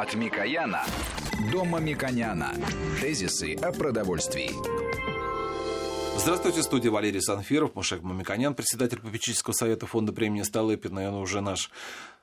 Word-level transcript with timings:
От 0.00 0.14
Микояна 0.14 0.82
до 1.52 1.62
Мамиконяна. 1.62 2.54
Тезисы 3.02 3.54
о 3.56 3.70
продовольствии. 3.70 4.50
Здравствуйте, 6.16 6.62
студия 6.62 6.90
Валерий 6.90 7.20
Санфиров, 7.20 7.74
Мушек 7.74 8.00
Мамиконян, 8.00 8.54
председатель 8.54 8.98
попечительского 8.98 9.52
совета 9.52 9.86
фонда 9.86 10.14
премии 10.14 10.40
Столыпина, 10.40 11.00
и 11.00 11.06
он 11.06 11.16
уже 11.16 11.42
наш 11.42 11.70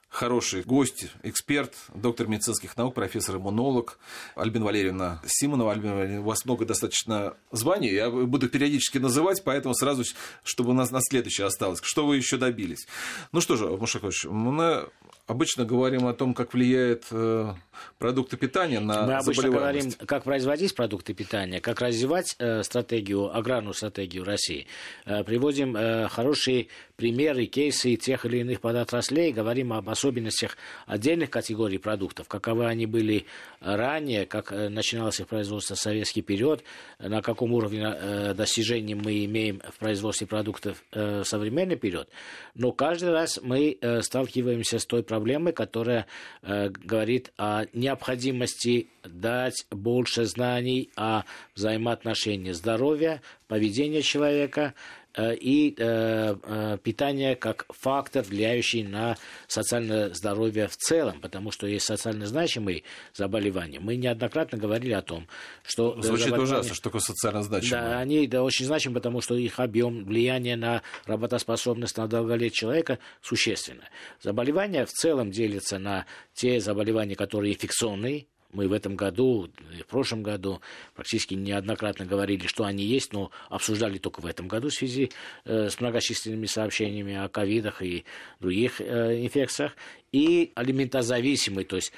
хороший 0.09 0.63
гость, 0.63 1.11
эксперт, 1.21 1.75
доктор 1.93 2.27
медицинских 2.27 2.75
наук, 2.77 2.95
профессор-иммунолог 2.95 3.99
Альбина 4.33 4.65
Валерьевна 4.65 5.21
Симонова. 5.27 5.71
Альбина 5.71 5.93
Валерьевна, 5.97 6.21
у 6.21 6.29
вас 6.29 6.45
много 6.45 6.65
достаточно 6.65 7.35
званий, 7.51 7.93
я 7.93 8.09
буду 8.09 8.49
периодически 8.49 8.97
называть, 8.97 9.43
поэтому 9.43 9.75
сразу, 9.75 10.03
чтобы 10.43 10.71
у 10.71 10.73
нас 10.73 10.89
на 10.89 11.01
следующее 11.01 11.45
осталось. 11.45 11.79
Что 11.83 12.07
вы 12.07 12.17
еще 12.17 12.37
добились? 12.37 12.87
Ну 13.31 13.39
что 13.39 13.55
же, 13.55 13.67
Мушакович, 13.67 14.25
мы 14.25 14.89
обычно 15.27 15.65
говорим 15.65 16.07
о 16.07 16.13
том, 16.13 16.33
как 16.33 16.53
влияет 16.53 17.03
э, 17.11 17.53
продукты 17.99 18.37
питания 18.37 18.79
на 18.79 19.05
Мы 19.05 19.13
обычно 19.15 19.49
говорим, 19.49 19.91
как 20.05 20.23
производить 20.23 20.73
продукты 20.73 21.13
питания, 21.13 21.59
как 21.59 21.81
развивать 21.81 22.35
э, 22.39 22.63
стратегию, 22.63 23.35
аграрную 23.35 23.73
стратегию 23.73 24.23
России. 24.23 24.67
Э, 25.05 25.23
приводим 25.23 25.75
хорошие 26.09 26.67
примеры, 26.95 27.45
кейсы 27.45 27.95
тех 27.97 28.25
или 28.25 28.39
иных 28.39 28.61
подотраслей, 28.61 29.33
говорим 29.33 29.73
об 29.73 29.89
особенностях 29.89 30.57
отдельных 30.85 31.29
категорий 31.29 31.77
продуктов, 31.77 32.27
каковы 32.27 32.65
они 32.65 32.85
были 32.85 33.25
ранее, 33.59 34.25
как 34.25 34.51
начиналось 34.51 35.19
их 35.19 35.27
производство 35.27 35.75
в 35.75 35.79
советский 35.79 36.21
период, 36.21 36.63
на 36.99 37.21
каком 37.21 37.53
уровне 37.53 38.33
достижений 38.33 38.95
мы 38.95 39.25
имеем 39.25 39.61
в 39.71 39.77
производстве 39.77 40.25
продуктов 40.25 40.81
в 40.91 41.23
современный 41.23 41.75
период. 41.75 42.07
Но 42.55 42.71
каждый 42.71 43.11
раз 43.11 43.39
мы 43.43 43.77
сталкиваемся 44.01 44.79
с 44.79 44.85
той 44.85 45.03
проблемой, 45.03 45.16
проблемы, 45.17 45.51
которая 45.51 46.05
э, 46.43 46.69
говорит 46.69 47.31
о 47.37 47.65
необходимости 47.73 48.87
дать 49.03 49.65
больше 49.71 50.25
знаний 50.25 50.91
о 50.95 51.23
взаимоотношении 51.55 52.51
здоровья, 52.51 53.23
поведения 53.47 54.03
человека 54.03 54.75
и 55.17 55.73
э, 55.77 56.35
э, 56.43 56.77
питание 56.83 57.35
как 57.35 57.65
фактор, 57.69 58.23
влияющий 58.23 58.83
на 58.83 59.17
социальное 59.47 60.13
здоровье 60.13 60.67
в 60.67 60.77
целом, 60.77 61.19
потому 61.21 61.51
что 61.51 61.67
есть 61.67 61.85
социально 61.85 62.25
значимые 62.27 62.83
заболевания. 63.13 63.79
Мы 63.79 63.95
неоднократно 63.95 64.57
говорили 64.57 64.93
о 64.93 65.01
том, 65.01 65.27
что... 65.63 65.99
Звучит 66.01 66.37
ужасно, 66.37 66.73
что 66.73 66.83
такое 66.83 67.01
социально 67.01 67.41
значимые. 67.41 67.81
Да, 67.81 67.99
они 67.99 68.27
да, 68.27 68.43
очень 68.43 68.65
значимы, 68.65 68.95
потому 68.95 69.21
что 69.21 69.35
их 69.35 69.59
объем 69.59 70.05
влияния 70.05 70.55
на 70.55 70.83
работоспособность, 71.05 71.97
на 71.97 72.07
долголетие 72.07 72.55
человека 72.55 72.99
существенно. 73.21 73.83
Заболевания 74.21 74.85
в 74.85 74.91
целом 74.91 75.31
делятся 75.31 75.79
на 75.79 76.05
те 76.33 76.59
заболевания, 76.59 77.15
которые 77.15 77.53
инфекционные, 77.53 78.27
мы 78.57 78.67
в 78.67 78.73
этом 78.73 78.95
году 78.95 79.49
и 79.77 79.83
в 79.83 79.85
прошлом 79.85 80.23
году 80.23 80.61
практически 80.95 81.35
неоднократно 81.35 82.05
говорили, 82.05 82.47
что 82.47 82.65
они 82.65 82.83
есть, 82.83 83.13
но 83.13 83.29
обсуждали 83.49 83.99
только 83.99 84.19
в 84.19 84.25
этом 84.25 84.47
году 84.47 84.69
в 84.69 84.73
связи 84.73 85.11
э, 85.45 85.69
с 85.69 85.79
многочисленными 85.79 86.47
сообщениями 86.47 87.15
о 87.15 87.29
ковидах 87.29 87.83
и 87.83 88.03
других 88.39 88.81
э, 88.81 89.23
инфекциях. 89.23 89.73
И 90.11 90.51
алиментозависимый, 90.55 91.65
то 91.65 91.75
есть 91.75 91.93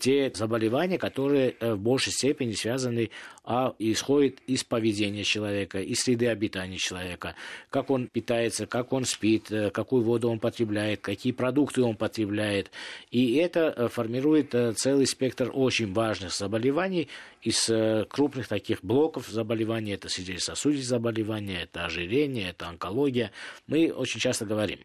те 0.00 0.32
заболевания, 0.34 0.98
которые 0.98 1.54
э, 1.60 1.74
в 1.74 1.78
большей 1.78 2.12
степени 2.12 2.52
связаны, 2.52 3.10
а 3.52 3.74
исходят 3.80 4.36
из 4.46 4.62
поведения 4.62 5.24
человека, 5.24 5.80
из 5.80 6.02
среды 6.02 6.28
обитания 6.28 6.76
человека, 6.76 7.34
как 7.68 7.90
он 7.90 8.06
питается, 8.06 8.64
как 8.66 8.92
он 8.92 9.04
спит, 9.04 9.50
э, 9.50 9.70
какую 9.70 10.04
воду 10.04 10.30
он 10.30 10.38
потребляет, 10.38 11.00
какие 11.00 11.32
продукты 11.32 11.82
он 11.82 11.96
потребляет. 11.96 12.70
И 13.10 13.34
это 13.34 13.74
э, 13.76 13.88
формирует 13.88 14.54
целый 14.76 15.04
спектр 15.04 15.50
очень 15.52 15.92
важных 15.92 16.32
заболеваний 16.32 17.08
из 17.42 17.68
крупных 18.08 18.46
таких 18.46 18.84
блоков 18.84 19.26
заболеваний. 19.26 19.94
Это 19.94 20.08
сердечно-сосудистые 20.08 20.86
заболевания, 20.86 21.62
это 21.62 21.86
ожирение, 21.86 22.50
это 22.50 22.68
онкология. 22.68 23.32
Мы 23.66 23.90
очень 23.90 24.20
часто 24.20 24.44
говорим. 24.44 24.78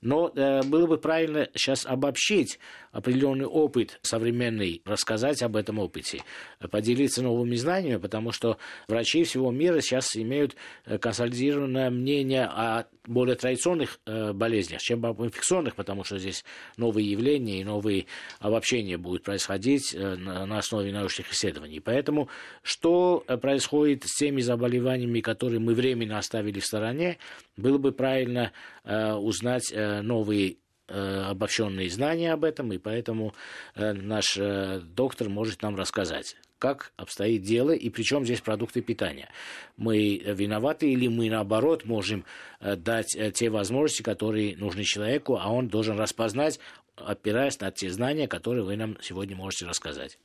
Но 0.00 0.32
было 0.64 0.86
бы 0.86 0.96
правильно 0.96 1.50
сейчас 1.54 1.84
обобщить 1.84 2.58
определенный 2.90 3.44
опыт 3.44 3.98
современный, 4.02 4.80
рассказать 4.86 5.42
об 5.42 5.56
этом 5.56 5.78
опыте, 5.78 6.22
поделиться 6.70 7.22
новыми 7.22 7.54
знаниями, 7.56 7.99
потому 8.00 8.32
что 8.32 8.58
врачи 8.88 9.24
всего 9.24 9.50
мира 9.50 9.80
сейчас 9.80 10.16
имеют 10.16 10.56
э, 10.86 10.98
консолидированное 10.98 11.90
мнение 11.90 12.44
о 12.44 12.86
более 13.06 13.36
традиционных 13.36 14.00
э, 14.06 14.32
болезнях, 14.32 14.80
чем 14.80 15.04
об 15.06 15.22
инфекционных, 15.22 15.74
потому 15.74 16.04
что 16.04 16.18
здесь 16.18 16.44
новые 16.76 17.10
явления 17.10 17.60
и 17.60 17.64
новые 17.64 18.06
обобщения 18.38 18.96
будут 18.96 19.22
происходить 19.22 19.94
э, 19.94 20.16
на 20.16 20.58
основе 20.58 20.92
научных 20.92 21.32
исследований. 21.32 21.80
Поэтому 21.80 22.28
что 22.62 23.24
происходит 23.40 24.04
с 24.04 24.16
теми 24.16 24.40
заболеваниями, 24.40 25.20
которые 25.20 25.60
мы 25.60 25.74
временно 25.74 26.18
оставили 26.18 26.60
в 26.60 26.66
стороне, 26.66 27.18
было 27.56 27.78
бы 27.78 27.92
правильно 27.92 28.52
узнать 28.84 29.72
новые 29.74 30.56
обобщенные 30.88 31.88
знания 31.90 32.32
об 32.32 32.44
этом, 32.44 32.72
и 32.72 32.78
поэтому 32.78 33.34
наш 33.76 34.36
доктор 34.36 35.28
может 35.28 35.62
нам 35.62 35.76
рассказать 35.76 36.36
как 36.60 36.92
обстоит 36.96 37.42
дело 37.42 37.72
и 37.72 37.90
причем 37.90 38.24
здесь 38.24 38.40
продукты 38.40 38.82
питания. 38.82 39.28
Мы 39.76 40.18
виноваты 40.18 40.92
или 40.92 41.08
мы 41.08 41.28
наоборот 41.28 41.84
можем 41.84 42.24
дать 42.60 43.18
те 43.34 43.50
возможности, 43.50 44.02
которые 44.02 44.56
нужны 44.56 44.84
человеку, 44.84 45.38
а 45.40 45.50
он 45.50 45.68
должен 45.68 45.98
распознать, 45.98 46.60
опираясь 46.94 47.58
на 47.60 47.72
те 47.72 47.90
знания, 47.90 48.28
которые 48.28 48.64
вы 48.64 48.76
нам 48.76 48.96
сегодня 49.00 49.34
можете 49.34 49.66
рассказать. 49.66 50.18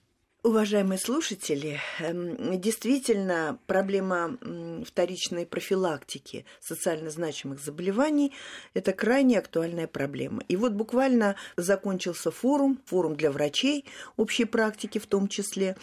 Уважаемые 0.45 1.00
слушатели, 1.00 1.79
эм, 1.97 2.62
действительно 2.62 3.57
проблема 3.66 4.38
вторичной 4.85 5.47
профилактики 5.47 6.45
социально 6.62 7.09
значимых 7.09 7.59
заболеваний– 7.59 8.31
это 8.75 8.94
крайне 8.94 9.40
актуальная 9.40 9.88
проблема. 9.88 10.44
И 10.47 10.56
вот 10.56 10.74
буквально 10.74 11.35
закончился 11.57 12.29
форум, 12.29 12.79
форум 12.85 13.16
для 13.16 13.31
врачей 13.31 13.85
общей 14.18 14.45
практики 14.45 15.00
в 15.00 15.07
том 15.07 15.29
числе, 15.29 15.78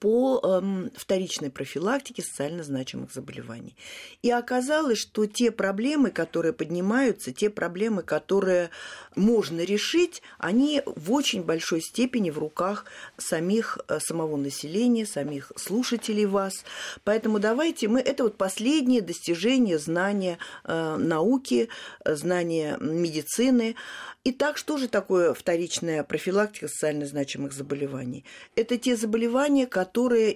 по 0.00 0.40
эм, 0.42 0.90
вторичной 0.96 1.50
профилактике 1.50 2.22
социально 2.22 2.64
значимых 2.64 3.12
заболеваний. 3.12 3.76
И 4.22 4.30
оказалось, 4.30 4.98
что 4.98 5.26
те 5.26 5.50
проблемы, 5.50 6.10
которые 6.10 6.54
поднимаются, 6.54 7.32
те 7.32 7.50
проблемы, 7.50 8.02
которые 8.02 8.70
можно 9.14 9.60
решить, 9.60 10.22
они 10.38 10.82
в 10.86 11.12
очень 11.12 11.42
большой 11.42 11.82
степени 11.82 12.30
в 12.30 12.38
руках 12.38 12.86
самих, 13.18 13.78
э, 13.88 13.98
самого 14.00 14.36
населения, 14.36 15.04
самих 15.04 15.52
слушателей 15.56 16.24
вас. 16.24 16.64
Поэтому 17.04 17.38
давайте 17.38 17.88
мы, 17.88 18.00
это 18.00 18.24
вот 18.24 18.38
последнее 18.38 19.02
достижение 19.02 19.78
знания 19.78 20.38
э, 20.64 20.96
науки, 20.96 21.68
знания 22.06 22.78
медицины. 22.80 23.76
Итак, 24.24 24.56
что 24.56 24.78
же 24.78 24.88
такое 24.88 25.34
вторичная 25.34 26.04
профилактика 26.04 26.68
социально 26.68 27.04
значимых 27.04 27.52
заболеваний? 27.52 28.24
Это 28.56 28.78
те 28.78 28.96
заболевания, 28.96 29.66
которые 29.66 29.89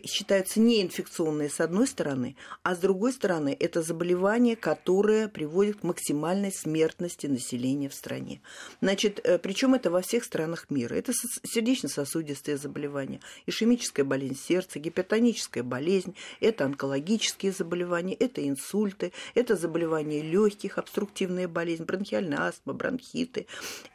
считаются 0.05 0.61
неинфекционные 0.61 1.49
с 1.49 1.61
одной 1.61 1.87
стороны, 1.87 2.37
а 2.63 2.75
с 2.75 2.79
другой 2.79 3.13
стороны 3.13 3.57
это 3.59 3.83
заболевания, 3.83 4.57
которые 4.57 5.29
приводят 5.29 5.81
к 5.81 5.83
максимальной 5.83 6.53
смертности 6.53 7.27
населения 7.27 7.89
в 7.89 7.95
стране. 7.95 8.41
Значит, 8.81 9.21
э, 9.25 9.39
причем 9.39 9.75
это 9.75 9.91
во 9.91 10.01
всех 10.01 10.25
странах 10.25 10.71
мира. 10.71 10.95
Это 10.95 11.13
сердечно-сосудистые 11.43 12.57
заболевания, 12.57 13.21
ишемическая 13.47 14.05
болезнь 14.05 14.39
сердца, 14.39 14.79
гипертоническая 14.79 15.63
болезнь, 15.63 16.15
это 16.41 16.65
онкологические 16.65 17.53
заболевания, 17.53 18.15
это 18.15 18.47
инсульты, 18.47 19.13
это 19.35 19.57
заболевания 19.57 20.23
легких, 20.23 20.79
обструктивная 20.79 21.49
болезнь, 21.49 21.85
бронхиальная 21.85 22.49
астма, 22.49 22.73
бронхиты, 22.73 23.47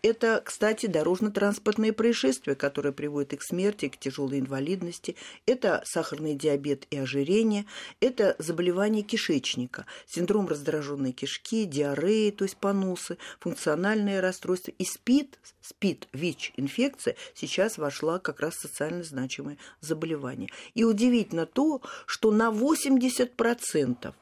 это, 0.01 0.41
кстати, 0.43 0.85
дорожно-транспортные 0.85 1.93
происшествия, 1.93 2.55
которые 2.55 2.93
приводят 2.93 3.33
и 3.33 3.37
к 3.37 3.43
смерти, 3.43 3.85
и 3.85 3.89
к 3.89 3.97
тяжелой 3.97 4.39
инвалидности. 4.39 5.15
Это 5.49 5.81
сахарный 5.83 6.35
диабет 6.35 6.85
и 6.91 6.97
ожирение. 6.99 7.65
Это 8.01 8.35
заболевания 8.37 9.01
кишечника, 9.01 9.87
синдром 10.05 10.47
раздраженной 10.47 11.11
кишки, 11.11 11.65
диареи, 11.65 12.29
то 12.29 12.43
есть 12.43 12.57
понусы, 12.57 13.17
функциональные 13.39 14.19
расстройства. 14.19 14.69
И 14.77 14.85
СПИД, 14.85 15.39
СПИД, 15.61 16.07
ВИЧ-инфекция 16.13 17.15
сейчас 17.33 17.79
вошла 17.79 18.19
как 18.19 18.41
раз 18.41 18.57
в 18.57 18.61
социально 18.61 19.01
значимые 19.01 19.57
заболевания. 19.81 20.49
И 20.75 20.83
удивительно 20.83 21.47
то, 21.47 21.81
что 22.05 22.29
на 22.29 22.51
80% 22.51 24.13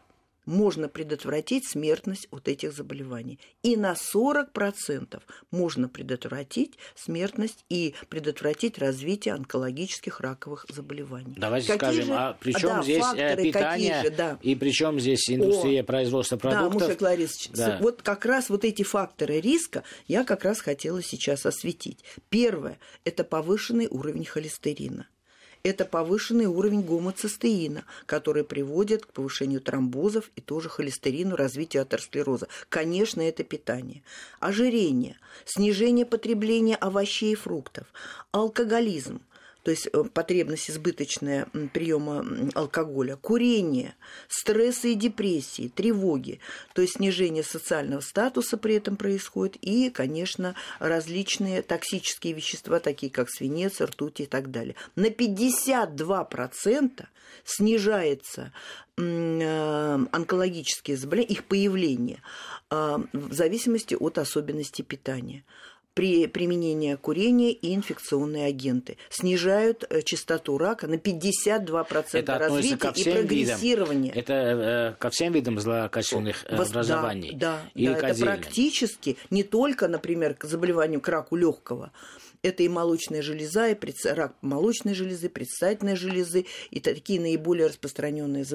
можно 0.48 0.90
предотвратить 0.90 1.70
смертность 1.70 2.28
от 2.32 2.48
этих 2.48 2.74
заболеваний. 2.74 3.40
И 3.62 3.76
на 3.76 3.94
40% 3.94 5.22
можно 5.52 5.90
предотвратить 5.90 6.80
смертность 6.96 7.66
и 7.70 7.94
предотвратить 8.10 8.80
развитие 8.80 9.36
онкологических 9.36 10.20
раковых 10.22 10.66
заболеваний. 10.74 11.36
Давайте 11.38 11.74
какие 11.74 11.90
скажем, 11.90 12.06
же, 12.06 12.14
а 12.14 12.34
при 12.40 12.54
чем 12.54 12.70
да, 12.70 12.84
здесь 12.84 12.98
э, 12.98 13.02
факторы, 13.02 13.44
питание 13.44 14.02
же, 14.04 14.10
да. 14.10 14.40
и 14.42 14.56
при 14.56 14.72
чем 14.72 15.00
здесь 15.00 15.30
индустрия 15.30 15.82
О, 15.82 15.84
производства 15.84 16.38
продуктов? 16.38 16.80
Да, 16.80 16.86
Мушек 16.86 17.02
Ларисович, 17.02 17.50
да. 17.52 17.78
вот 17.82 18.02
как 18.02 18.26
раз 18.26 18.50
вот 18.50 18.64
эти 18.64 18.84
факторы 18.84 19.42
риска 19.42 19.84
я 20.08 20.24
как 20.24 20.46
раз 20.46 20.62
хотела 20.62 21.04
сейчас 21.04 21.46
осветить. 21.46 22.04
Первое– 22.30 22.80
это 23.04 23.24
повышенный 23.26 23.88
уровень 23.90 24.26
холестерина 24.26 25.08
это 25.68 25.86
повышенный 25.86 26.46
уровень 26.46 26.82
гомоцистеина, 26.82 27.84
который 28.06 28.44
приводит 28.44 29.06
к 29.06 29.14
повышению 29.14 29.62
тромбозов 29.62 30.32
и 30.36 30.42
тоже 30.42 30.70
холестерину, 30.70 31.36
развитию 31.36 31.84
атеросклероза. 31.84 32.48
Конечно, 32.70 33.22
это 33.22 33.44
питание. 33.44 34.04
Ожирение, 34.40 35.18
снижение 35.46 36.06
потребления 36.06 36.76
овощей 36.76 37.34
и 37.34 37.36
фруктов, 37.36 37.88
алкоголизм, 38.32 39.22
то 39.68 39.72
есть 39.72 39.90
э, 39.92 40.04
потребность 40.14 40.72
избыточная 40.72 41.46
приема 41.74 42.26
алкоголя, 42.56 43.18
курение, 43.18 43.96
стрессы 44.30 44.94
и 44.94 44.96
депрессии, 44.96 45.68
тревоги, 45.68 46.40
то 46.74 46.82
есть 46.82 46.94
снижение 46.94 47.44
социального 47.44 48.00
статуса 48.00 48.56
при 48.56 48.76
этом 48.76 48.96
происходит, 48.96 49.58
и, 49.60 49.90
конечно, 49.90 50.56
различные 50.80 51.64
токсические 51.64 52.32
вещества, 52.32 52.80
такие 52.80 53.12
как 53.12 53.30
свинец, 53.30 53.82
ртуть 53.82 54.22
и 54.22 54.26
так 54.26 54.52
далее. 54.52 54.76
На 54.96 55.08
52% 55.08 57.06
снижается 57.44 58.54
э, 58.96 59.98
онкологические 60.14 60.96
заболевания, 60.96 61.34
их 61.34 61.44
появление 61.44 62.22
э, 62.72 63.00
в 63.12 63.34
зависимости 63.34 63.96
от 63.96 64.18
особенностей 64.18 64.84
питания 64.84 65.44
при 65.98 66.28
применении 66.28 66.94
курения 66.94 67.52
и 67.52 67.74
инфекционные 67.74 68.46
агенты. 68.46 68.98
Снижают 69.10 69.84
э, 69.90 70.04
частоту 70.04 70.60
рака 70.60 70.86
на 70.86 70.94
52% 70.94 72.06
это 72.14 72.38
развития 72.38 72.94
и 72.96 73.04
прогрессирования. 73.04 74.14
Видам, 74.14 74.20
это 74.20 74.34
э, 74.34 74.94
ко 75.00 75.10
всем 75.10 75.34
видам 75.34 75.60
злокачественных 75.60 76.46
э, 76.46 76.54
образований? 76.56 77.34
Да, 77.34 77.62
да, 77.74 77.94
да 78.00 78.10
это 78.10 78.22
практически 78.22 79.18
не 79.32 79.42
только, 79.42 79.88
например, 79.88 80.36
к 80.36 80.44
заболеванию 80.44 81.02
к 81.02 81.08
раку 81.08 81.36
легкого, 81.36 81.92
это 82.42 82.64
и 82.64 82.68
молочная 82.68 83.22
железа, 83.22 83.70
и 83.70 83.78
рак 84.06 84.36
молочной 84.42 84.94
железы, 84.94 85.30
предстательной 85.30 85.96
железы, 85.96 86.46
и 86.72 86.80
такие 86.80 87.20
наиболее 87.20 87.68
распространенные 87.68 88.46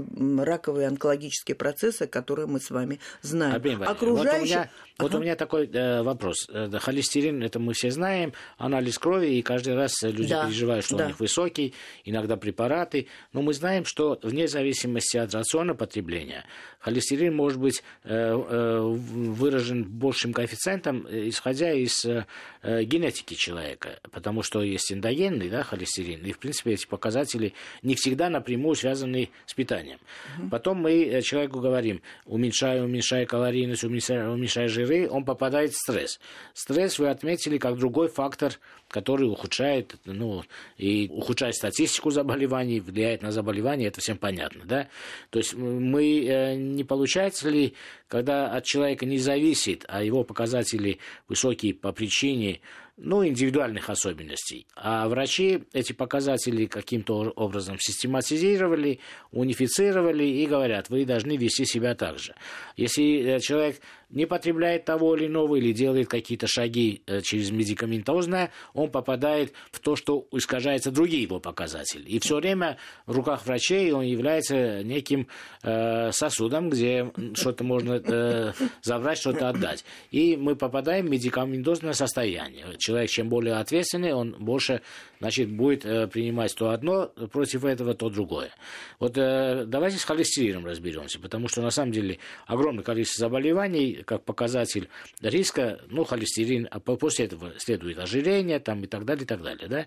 раковые 0.45 0.89
онкологические 0.89 1.55
процессы, 1.55 2.07
которые 2.07 2.47
мы 2.47 2.61
с 2.61 2.71
вами 2.71 3.01
знаем. 3.23 3.83
Окружающие... 3.83 4.01
Вот, 4.29 4.41
у 4.41 4.45
меня, 4.45 4.61
ага. 4.61 4.71
вот 4.99 5.15
у 5.15 5.19
меня 5.19 5.37
такой 5.37 5.67
э, 5.67 6.03
вопрос. 6.03 6.49
Э, 6.49 6.71
холестерин, 6.79 7.43
это 7.43 7.59
мы 7.59 7.73
все 7.73 7.91
знаем, 7.91 8.33
анализ 8.59 8.99
крови, 8.99 9.39
и 9.39 9.43
каждый 9.43 9.75
раз 9.75 10.03
люди 10.03 10.31
да, 10.31 10.47
переживают, 10.47 10.85
что 10.85 10.97
да. 10.97 11.05
у 11.05 11.07
них 11.09 11.21
высокий, 11.21 11.75
иногда 12.05 12.37
препараты. 12.37 13.09
Но 13.33 13.43
мы 13.43 13.55
знаем, 13.55 13.85
что 13.85 14.19
вне 14.23 14.49
зависимости 14.49 15.17
от 15.17 15.35
рациона 15.35 15.75
потребления, 15.75 16.45
холестерин 16.81 17.35
может 17.35 17.59
быть 17.59 17.83
э, 18.05 18.13
э, 18.13 18.81
выражен 18.81 19.85
большим 19.85 20.33
коэффициентом, 20.33 21.07
э, 21.07 21.29
исходя 21.29 21.73
из 21.73 22.05
э, 22.05 22.25
генетики 22.63 23.35
человека 23.35 23.72
человека, 23.73 24.01
потому 24.11 24.43
что 24.43 24.63
есть 24.63 24.93
эндогенный 24.93 25.49
да, 25.49 25.63
холестерин, 25.63 26.25
и, 26.25 26.33
в 26.33 26.39
принципе, 26.39 26.73
эти 26.73 26.87
показатели 26.87 27.53
не 27.83 27.95
всегда 27.95 28.29
напрямую 28.29 28.75
связаны 28.75 29.31
с 29.47 29.55
питанием. 29.55 29.99
Угу. 30.39 30.49
Потом 30.51 30.79
мы 30.79 31.05
э, 31.05 31.23
человеку 31.23 31.61
говорим, 31.61 32.03
уменьшая, 32.25 32.83
уменьшая 32.83 33.27
калорийность, 33.27 33.85
уменьшая, 33.85 34.29
уменьшая 34.29 34.69
жиры, 34.69 35.09
он 35.09 35.25
попадает 35.25 35.73
в 35.73 35.77
стресс. 35.77 36.21
Стресс 36.55 36.99
вы 36.99 37.09
отметили 37.09 37.59
как 37.59 37.79
другой 37.79 38.09
фактор, 38.09 38.55
который 38.89 39.29
ухудшает, 39.29 39.97
ну, 40.05 40.45
и 40.77 41.09
ухудшает 41.11 41.55
статистику 41.55 42.11
заболеваний, 42.11 42.81
влияет 42.81 43.23
на 43.23 43.33
заболевания, 43.33 43.87
это 43.87 44.01
всем 44.01 44.19
понятно, 44.19 44.65
да? 44.65 44.89
То 45.31 45.39
есть 45.39 45.55
мы, 45.55 46.25
э, 46.25 46.55
не 46.55 46.85
получается 46.85 47.49
ли, 47.49 47.75
когда 48.09 48.53
от 48.53 48.65
человека 48.65 49.07
не 49.07 49.19
зависит, 49.19 49.87
а 49.89 50.03
его 50.03 50.25
показатели 50.25 50.99
высокие 51.29 51.73
по 51.73 51.93
причине 51.93 52.61
ну, 52.97 53.27
индивидуальных 53.27 53.91
особенностей. 53.91 54.67
А 54.77 55.09
врачи 55.09 55.65
эти 55.73 55.93
показатели 55.93 56.67
каким-то 56.67 57.33
образом 57.37 57.79
систематизировали, 57.79 59.01
унифицировали 59.31 60.25
и 60.25 60.47
говорят, 60.47 60.91
вы 60.91 61.05
должны 61.05 61.37
вести 61.37 61.65
себя 61.65 61.95
так 61.95 62.19
же. 62.19 62.35
Если 62.77 63.23
э, 63.23 63.41
человек 63.41 63.81
не 64.13 64.27
потребляет 64.27 64.85
того 64.85 65.17
или 65.17 65.27
иного 65.27 65.57
или 65.57 65.73
делает 65.73 66.09
какие-то 66.09 66.47
шаги 66.47 67.03
э, 67.07 67.21
через 67.23 67.51
медикаментозное, 67.51 68.51
он 68.75 68.91
попадает 68.91 69.53
в 69.71 69.81
то, 69.81 69.97
что 69.97 70.27
искажаются 70.33 70.91
другие 70.91 71.23
его 71.23 71.41
показатели. 71.41 72.05
И 72.09 72.19
все 72.21 72.37
время 72.37 72.79
в 73.07 73.17
руках 73.17 73.47
врачей 73.47 73.91
он 73.93 74.05
является 74.05 74.83
неким 74.83 75.29
э, 75.63 76.13
сосудом, 76.13 76.71
где 76.71 77.11
что-то 77.35 77.65
можно 77.65 78.01
э, 78.05 78.53
забрать, 78.83 79.19
что-то 79.19 79.49
отдать. 79.49 79.85
И 80.11 80.37
мы 80.37 80.57
попадаем 80.57 81.07
в 81.07 81.11
медикаментозное 81.11 81.95
состояние. 81.95 82.67
Человек, 82.79 83.11
чем 83.11 83.29
более 83.29 83.55
ответственный, 83.55 84.13
он 84.13 84.37
больше 84.39 84.83
значит, 85.23 85.51
будет 85.51 85.87
э, 85.87 86.09
принимать 86.09 86.55
то 86.55 86.71
одно 86.71 87.07
против 87.07 87.65
этого, 87.65 87.95
то 87.95 88.11
другое. 88.11 88.51
Вот 88.99 89.17
э, 89.17 89.65
давайте 89.67 89.99
с 89.99 90.05
холестерином 90.05 90.67
разберемся, 90.67 91.21
потому 91.21 91.47
что 91.47 91.63
на 91.63 91.71
самом 91.71 91.93
деле 91.93 92.19
огромное 92.47 92.83
количество 92.83 93.29
заболеваний, 93.29 94.02
как 94.03 94.25
показатель 94.25 94.89
риска, 95.21 95.81
ну, 95.89 96.05
холестерин, 96.05 96.69
а 96.71 96.81
после 96.81 97.27
этого 97.27 97.53
следует 97.59 97.99
ожирение 97.99 98.59
там, 98.61 98.83
и 98.83 98.87
так 98.87 99.05
далее, 99.05 99.25
и 99.25 99.27
так 99.27 99.43
далее. 99.43 99.69
Да? 99.69 99.87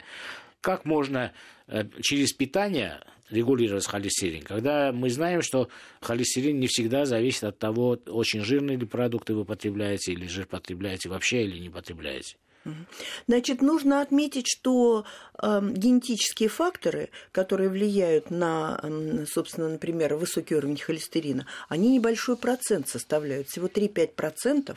Как 0.62 0.85
можно 0.85 1.31
э, 1.67 1.85
через 2.01 2.33
питание 2.33 3.01
регулировать 3.29 3.88
холестерин, 3.88 4.44
когда 4.44 4.91
мы 4.91 5.09
знаем, 5.09 5.41
что 5.41 5.69
холестерин 6.01 6.59
не 6.59 6.67
всегда 6.67 7.06
зависит 7.06 7.44
от 7.44 7.57
того, 7.57 8.00
очень 8.07 8.41
жирные 8.41 8.77
ли 8.77 8.85
продукты 8.85 9.33
вы 9.33 9.45
потребляете, 9.45 10.13
или 10.13 10.27
жир 10.27 10.45
потребляете 10.45 11.09
вообще, 11.09 11.44
или 11.44 11.59
не 11.59 11.69
потребляете. 11.69 12.38
Значит, 13.27 13.62
нужно 13.62 14.01
отметить, 14.01 14.47
что 14.47 15.06
э, 15.41 15.59
генетические 15.63 16.50
факторы, 16.50 17.09
которые 17.31 17.69
влияют 17.69 18.31
на, 18.31 18.79
э, 18.81 19.25
собственно, 19.31 19.69
например, 19.69 20.15
высокий 20.15 20.56
уровень 20.56 20.77
холестерина, 20.77 21.45
они 21.69 21.89
небольшой 21.89 22.38
процент 22.38 22.88
составляют, 22.88 23.50
всего 23.50 23.67
3-5% 23.67 24.75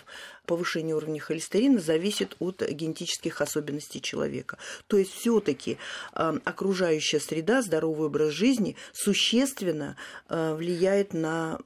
повышения 0.49 0.95
уровня 0.95 1.21
холестерина 1.21 1.79
зависит 1.79 2.35
от 2.41 2.63
генетических 2.69 3.41
особенностей 3.41 4.01
человека. 4.01 4.57
То 4.87 4.97
есть 4.97 5.13
все-таки 5.13 5.77
э, 6.15 6.39
окружающая 6.45 7.21
среда, 7.21 7.61
здоровый 7.63 8.07
образ 8.07 8.31
жизни 8.31 8.75
существенно 8.93 9.97
э, 10.29 10.55
влияет 10.55 11.13
на 11.13 11.59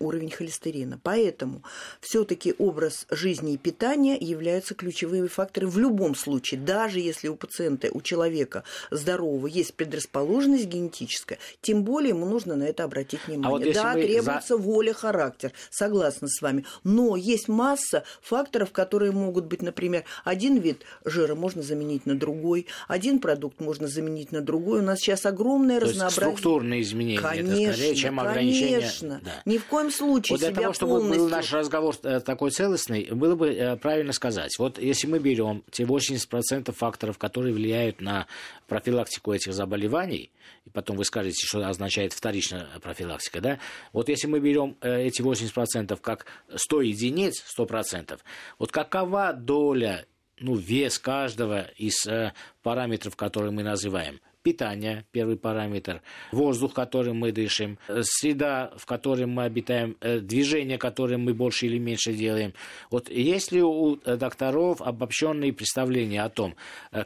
уровень 0.00 0.30
холестерина. 0.30 1.00
Поэтому 1.02 1.62
все-таки 2.00 2.54
образ 2.58 3.06
жизни 3.10 3.54
и 3.54 3.58
питания 3.58 4.16
являются 4.16 4.74
ключевыми 4.74 5.26
факторами 5.26 5.70
в 5.70 5.78
любом 5.78 6.14
случае, 6.14 6.60
даже 6.60 7.00
если 7.00 7.26
у 7.28 7.34
пациента, 7.34 7.88
у 7.92 8.00
человека 8.00 8.62
здорового 8.90 9.48
есть 9.48 9.74
предрасположенность 9.74 10.66
генетическая, 10.66 11.38
тем 11.60 11.82
более 11.82 12.10
ему 12.10 12.26
нужно 12.26 12.54
на 12.54 12.64
это 12.64 12.84
обратить 12.84 13.26
внимание. 13.26 13.48
А 13.48 13.50
вот 13.50 13.74
да, 13.74 13.94
требуется 13.94 14.56
за... 14.56 14.58
воля, 14.58 14.92
характер, 14.92 15.52
согласна 15.70 16.28
с 16.28 16.40
вами. 16.40 16.64
Но 16.84 17.16
есть 17.16 17.48
масса 17.48 18.04
факторов, 18.20 18.72
которые 18.72 19.12
могут 19.12 19.46
быть, 19.46 19.62
например, 19.62 20.04
один 20.24 20.58
вид 20.58 20.82
жира 21.04 21.34
можно 21.34 21.62
заменить 21.62 22.06
на 22.06 22.14
другой, 22.18 22.66
один 22.88 23.18
продукт 23.18 23.60
можно 23.60 23.88
заменить 23.88 24.32
на 24.32 24.40
другой. 24.40 24.80
У 24.80 24.82
нас 24.82 24.98
сейчас 24.98 25.26
огромное 25.26 25.80
То 25.80 25.86
разнообразие. 25.86 26.26
Есть 26.30 26.38
структурные 26.38 26.82
изменения, 26.82 27.20
конечно, 27.20 27.52
это 27.52 27.72
скорее, 27.72 27.94
чем 27.94 28.20
ограничения. 28.20 28.78
Конечно, 28.78 29.20
да. 29.24 29.42
ни 29.44 29.58
в 29.58 29.64
коем 29.66 29.90
случае 29.90 30.38
вот 30.38 30.40
для 30.40 30.54
того, 30.54 30.72
чтобы 30.72 30.92
полностью... 30.92 31.22
был 31.24 31.28
наш 31.28 31.52
разговор 31.52 31.94
э, 32.02 32.20
такой 32.20 32.50
целостный, 32.50 33.08
было 33.12 33.34
бы 33.34 33.48
э, 33.48 33.76
правильно 33.76 34.12
сказать. 34.12 34.58
Вот 34.58 34.78
если 34.78 35.06
мы 35.06 35.18
берем 35.18 35.62
те 35.70 35.84
80% 35.84 36.72
факторов, 36.72 37.18
которые 37.18 37.54
влияют 37.54 38.00
на 38.00 38.26
профилактику 38.66 39.32
этих 39.32 39.52
заболеваний, 39.52 40.30
потом 40.72 40.96
вы 40.96 41.04
скажете, 41.04 41.46
что 41.46 41.66
означает 41.66 42.12
вторичная 42.12 42.66
профилактика, 42.80 43.40
да? 43.40 43.58
Вот 43.92 44.08
если 44.08 44.26
мы 44.26 44.40
берем 44.40 44.76
э, 44.80 45.02
эти 45.04 45.22
80% 45.22 45.98
как 46.00 46.26
100 46.54 46.80
единиц, 46.82 47.44
100%, 47.58 48.18
вот 48.58 48.72
какова 48.72 49.32
доля, 49.32 50.06
ну, 50.38 50.54
вес 50.56 50.98
каждого 50.98 51.68
из 51.76 52.06
э, 52.06 52.32
параметров, 52.62 53.16
которые 53.16 53.52
мы 53.52 53.62
называем? 53.62 54.20
питание, 54.42 55.04
первый 55.12 55.36
параметр, 55.36 56.02
воздух, 56.32 56.74
которым 56.74 57.18
мы 57.18 57.30
дышим, 57.30 57.78
э, 57.86 58.00
среда, 58.02 58.72
в 58.76 58.86
которой 58.86 59.26
мы 59.26 59.44
обитаем, 59.44 59.96
движение, 60.00 60.78
которое 60.78 61.16
мы 61.16 61.32
больше 61.32 61.66
или 61.66 61.78
меньше 61.78 62.12
делаем. 62.12 62.52
Вот 62.90 63.08
есть 63.08 63.52
ли 63.52 63.62
у 63.62 63.94
докторов 63.98 64.82
обобщенные 64.82 65.52
представления 65.52 66.24
о 66.24 66.28
том, 66.28 66.56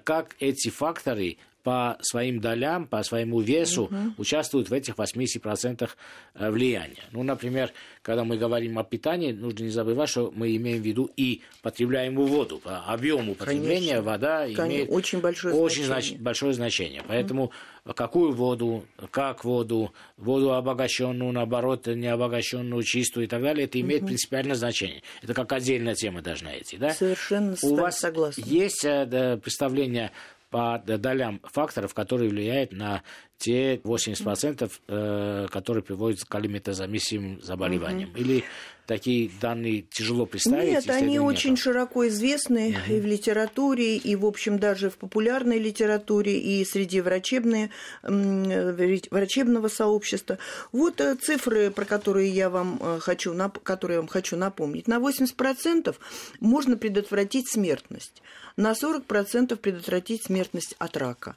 как 0.04 0.34
эти 0.40 0.70
факторы 0.70 1.36
по 1.66 1.98
своим 2.00 2.38
долям, 2.40 2.86
по 2.86 3.02
своему 3.02 3.40
весу 3.40 3.86
угу. 3.86 3.96
участвуют 4.18 4.70
в 4.70 4.72
этих 4.72 4.94
80% 4.94 5.90
э, 6.34 6.50
влияния. 6.52 7.02
Ну, 7.10 7.24
например, 7.24 7.72
когда 8.02 8.22
мы 8.22 8.36
говорим 8.36 8.78
о 8.78 8.84
питании, 8.84 9.32
нужно 9.32 9.64
не 9.64 9.70
забывать, 9.70 10.08
что 10.08 10.32
мы 10.32 10.54
имеем 10.54 10.80
в 10.80 10.86
виду 10.86 11.10
и 11.16 11.42
потребляемую 11.62 12.28
воду. 12.28 12.58
По 12.58 12.84
объему 12.84 13.34
потребления 13.34 13.94
Конечно. 13.94 14.02
вода 14.02 14.42
Конечно. 14.42 14.66
имеет 14.66 14.90
очень 14.90 15.18
большое 15.18 15.56
очень 15.56 15.86
значение. 15.86 16.18
Знач, 16.18 16.24
большое 16.24 16.54
значение. 16.54 17.02
Поэтому 17.08 17.46
угу. 17.84 17.94
какую 17.94 18.32
воду, 18.32 18.84
как 19.10 19.44
воду, 19.44 19.92
воду 20.16 20.52
обогащенную, 20.52 21.32
наоборот, 21.32 21.88
не 21.88 22.06
обогащенную, 22.06 22.80
чистую 22.84 23.24
и 23.24 23.28
так 23.28 23.42
далее, 23.42 23.64
это 23.64 23.80
имеет 23.80 24.02
угу. 24.02 24.10
принципиальное 24.10 24.54
значение. 24.54 25.02
Это 25.20 25.34
как 25.34 25.50
отдельная 25.50 25.96
тема 25.96 26.22
должна 26.22 26.56
идти. 26.56 26.76
Да? 26.76 26.94
Совершенно 26.94 27.56
У 27.60 27.74
вас 27.74 27.98
согласна. 27.98 28.40
есть 28.46 28.84
э, 28.84 29.36
представление 29.42 30.12
по 30.50 30.78
долям 30.78 31.40
факторов, 31.44 31.94
которые 31.94 32.30
влияют 32.30 32.72
на 32.72 33.02
те 33.38 33.76
80%, 33.76 34.70
э, 34.88 35.46
которые 35.50 35.82
приводят 35.82 36.24
к 36.24 36.34
алиметазамиссивым 36.34 37.40
заболеваниям. 37.42 38.10
Угу. 38.10 38.18
Или 38.18 38.44
такие 38.86 39.30
данные 39.40 39.82
тяжело 39.82 40.26
представить? 40.26 40.70
Нет, 40.70 40.90
они 40.90 41.18
очень 41.18 41.50
нет. 41.50 41.58
широко 41.58 42.08
известны 42.08 42.70
угу. 42.70 42.94
и 42.94 43.00
в 43.00 43.06
литературе, 43.06 43.96
и, 43.96 44.16
в 44.16 44.24
общем, 44.24 44.58
даже 44.58 44.90
в 44.90 44.96
популярной 44.96 45.58
литературе, 45.58 46.38
и 46.38 46.64
среди 46.64 47.00
врачебной, 47.00 47.70
врачебного 48.02 49.68
сообщества. 49.68 50.38
Вот 50.72 51.00
э, 51.00 51.16
цифры, 51.16 51.70
про 51.70 51.84
которые 51.84 52.30
я 52.30 52.48
вам 52.48 52.80
э, 52.80 52.98
хочу, 53.00 53.36
которые 53.62 53.96
я 53.96 54.00
вам 54.00 54.08
хочу 54.08 54.36
напомнить. 54.36 54.88
На 54.88 54.98
80% 54.98 55.94
можно 56.40 56.76
предотвратить 56.76 57.50
смертность 57.50 58.22
на 58.56 58.72
40% 58.72 59.56
предотвратить 59.56 60.24
смертность 60.24 60.74
от 60.78 60.96
рака. 60.96 61.36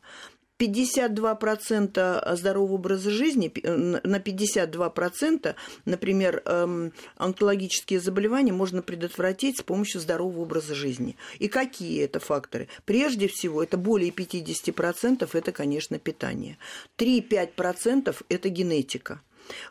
52% 0.59 2.35
здорового 2.35 2.73
образа 2.73 3.09
жизни, 3.09 3.51
э, 3.63 3.75
на 4.03 4.19
52%, 4.19 5.55
например, 5.85 6.41
эм, 6.45 6.91
онкологические 7.17 7.99
заболевания 7.99 8.51
можно 8.51 8.81
предотвратить 8.81 9.59
с 9.59 9.63
помощью 9.63 10.01
здорового 10.01 10.41
образа 10.41 10.75
жизни. 10.75 11.15
И 11.39 11.47
какие 11.47 12.03
это 12.03 12.19
факторы? 12.19 12.67
Прежде 12.85 13.27
всего, 13.27 13.63
это 13.63 13.77
более 13.77 14.11
50% 14.11 15.33
это, 15.33 15.51
конечно, 15.51 15.97
питание. 15.97 16.57
3-5% 16.97 18.23
это 18.27 18.49
генетика. 18.49 19.21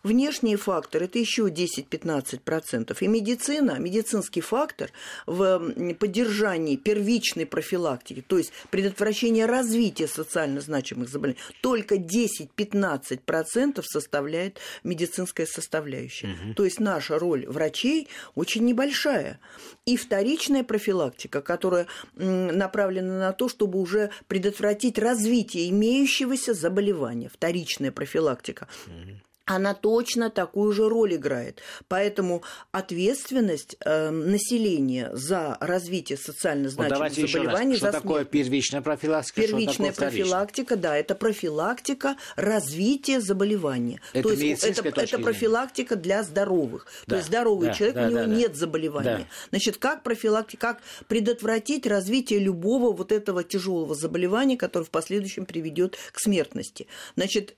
Внешние 0.03 0.57
факторы– 0.57 1.05
это 1.07 1.19
еще 1.19 1.49
10-15%. 1.49 2.97
И 3.01 3.07
медицина, 3.07 3.79
медицинский 3.79 4.41
фактор 4.41 4.91
в 5.27 5.95
поддержании 5.95 6.77
первичной 6.77 7.47
профилактики, 7.47 8.25
то 8.27 8.39
есть 8.39 8.53
предотвращение 8.71 9.47
развития 9.47 10.09
социально 10.09 10.61
значимых 10.61 11.09
заболеваний, 11.09 11.41
только 11.61 11.97
10-15% 11.97 13.83
составляет 13.83 14.59
медицинская 14.85 15.47
составляющая. 15.47 16.29
Угу. 16.29 16.55
То 16.55 16.65
есть 16.65 16.81
наша 16.81 17.19
роль 17.19 17.47
врачей 17.47 18.09
очень 18.35 18.65
небольшая. 18.65 19.41
И 19.87 19.97
вторичная 19.97 20.65
профилактика, 20.65 21.41
которая 21.41 21.87
направлена 22.17 23.19
на 23.19 23.33
то, 23.33 23.49
чтобы 23.49 23.81
уже 23.81 24.11
предотвратить 24.27 24.99
развитие 24.99 25.71
имеющегося 25.71 26.55
заболевания. 26.55 27.31
Вторичная 27.33 27.93
профилактика. 27.93 28.69
Угу 28.87 29.28
она 29.49 29.75
точно 29.75 30.31
такую 30.31 30.73
же 30.73 30.89
роль 30.89 31.15
играет. 31.15 31.63
Поэтому 31.89 32.43
ответственность 32.71 33.77
э, 33.81 34.11
населения 34.11 35.11
за 35.15 35.57
развитие 35.61 36.19
социально 36.19 36.69
значимых 36.69 37.17
вот 37.17 37.31
заболеваний... 37.31 37.77
Что 37.77 37.91
такое 37.91 38.25
первичная 38.25 38.83
профилактика? 38.83 39.41
Первичная 39.41 39.93
профилактика, 39.93 40.77
да, 40.77 40.97
это 40.97 41.15
профилактика 41.15 42.17
развития 42.37 43.21
заболевания. 43.21 44.01
Это 44.13 44.29
То 44.29 44.35
есть 44.35 44.65
это, 44.65 45.01
это 45.01 45.19
профилактика 45.19 45.97
для 45.97 46.23
здоровых. 46.23 46.87
Да, 47.07 47.13
То 47.13 47.17
есть 47.17 47.29
здоровый 47.29 47.69
да, 47.69 47.75
человек, 47.75 47.97
да, 47.97 48.07
у 48.07 48.11
него 48.11 48.21
да, 48.21 48.27
нет 48.27 48.57
заболевания. 48.57 49.19
Да. 49.19 49.27
Значит, 49.51 49.79
как 49.79 50.03
профилактика, 50.03 50.59
как 50.59 50.83
предотвратить 51.07 51.87
развитие 51.87 52.39
любого 52.39 52.95
вот 52.95 53.13
этого 53.13 53.43
тяжелого 53.45 53.95
заболевания, 53.95 54.59
которое 54.59 54.85
в 54.85 54.91
последующем 54.91 55.47
приведет 55.47 55.97
к 56.13 56.21
смертности. 56.21 56.87
Значит, 57.17 57.57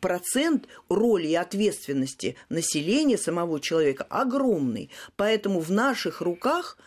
процент 0.00 0.66
роли 0.88 1.28
и 1.28 1.34
ответственности 1.34 2.36
населения 2.48 3.18
самого 3.18 3.60
человека 3.60 4.06
огромный. 4.08 4.90
Поэтому 5.16 5.60
в 5.60 5.70
наших 5.70 6.20
руках 6.20 6.78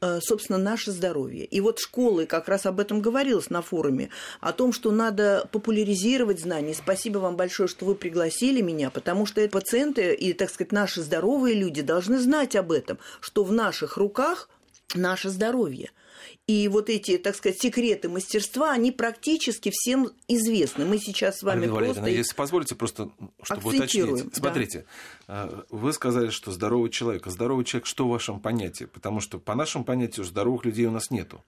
э, 0.00 0.20
собственно, 0.20 0.58
наше 0.58 0.90
здоровье. 0.92 1.44
И 1.44 1.60
вот 1.60 1.78
школы 1.78 2.26
как 2.26 2.48
раз 2.48 2.66
об 2.66 2.80
этом 2.80 3.02
говорилось 3.02 3.50
на 3.50 3.62
форуме, 3.62 4.08
о 4.40 4.52
том, 4.52 4.72
что 4.72 4.90
надо 4.90 5.48
популяризировать 5.52 6.40
знания. 6.40 6.74
Спасибо 6.74 7.18
вам 7.18 7.36
большое, 7.36 7.68
что 7.68 7.84
вы 7.84 7.94
пригласили 7.94 8.62
меня, 8.62 8.90
потому 8.90 9.26
что 9.26 9.46
пациенты 9.48 10.14
и, 10.14 10.32
так 10.32 10.50
сказать, 10.50 10.72
наши 10.72 11.02
здоровые 11.02 11.54
люди 11.54 11.82
должны 11.82 12.18
знать 12.18 12.56
об 12.56 12.72
этом, 12.72 12.98
что 13.20 13.44
в 13.44 13.52
наших 13.52 13.96
руках 13.96 14.48
наше 14.94 15.28
здоровье– 15.28 15.90
и 16.46 16.68
вот 16.68 16.88
эти, 16.88 17.18
так 17.18 17.36
сказать, 17.36 17.60
секреты 17.60 18.08
мастерства, 18.08 18.72
они 18.72 18.90
практически 18.90 19.70
всем 19.72 20.10
известны. 20.28 20.84
Мы 20.84 20.98
сейчас 20.98 21.38
с 21.38 21.42
вами 21.42 21.64
Арина 21.64 21.74
просто... 21.74 22.06
если 22.06 22.34
позволите, 22.34 22.74
просто, 22.74 23.10
чтобы 23.42 23.70
уточнить. 23.70 24.34
Смотрите, 24.34 24.84
да. 25.28 25.64
вы 25.70 25.92
сказали, 25.92 26.30
что 26.30 26.50
здоровый 26.50 26.90
человек. 26.90 27.26
А 27.26 27.30
здоровый 27.30 27.64
человек 27.64 27.86
что 27.86 28.06
в 28.06 28.10
вашем 28.10 28.40
понятии? 28.40 28.84
Потому 28.84 29.20
что 29.20 29.38
по 29.38 29.54
нашему 29.54 29.84
понятию 29.84 30.24
здоровых 30.24 30.64
людей 30.64 30.86
у 30.86 30.90
нас 30.90 31.10
нету. 31.10 31.42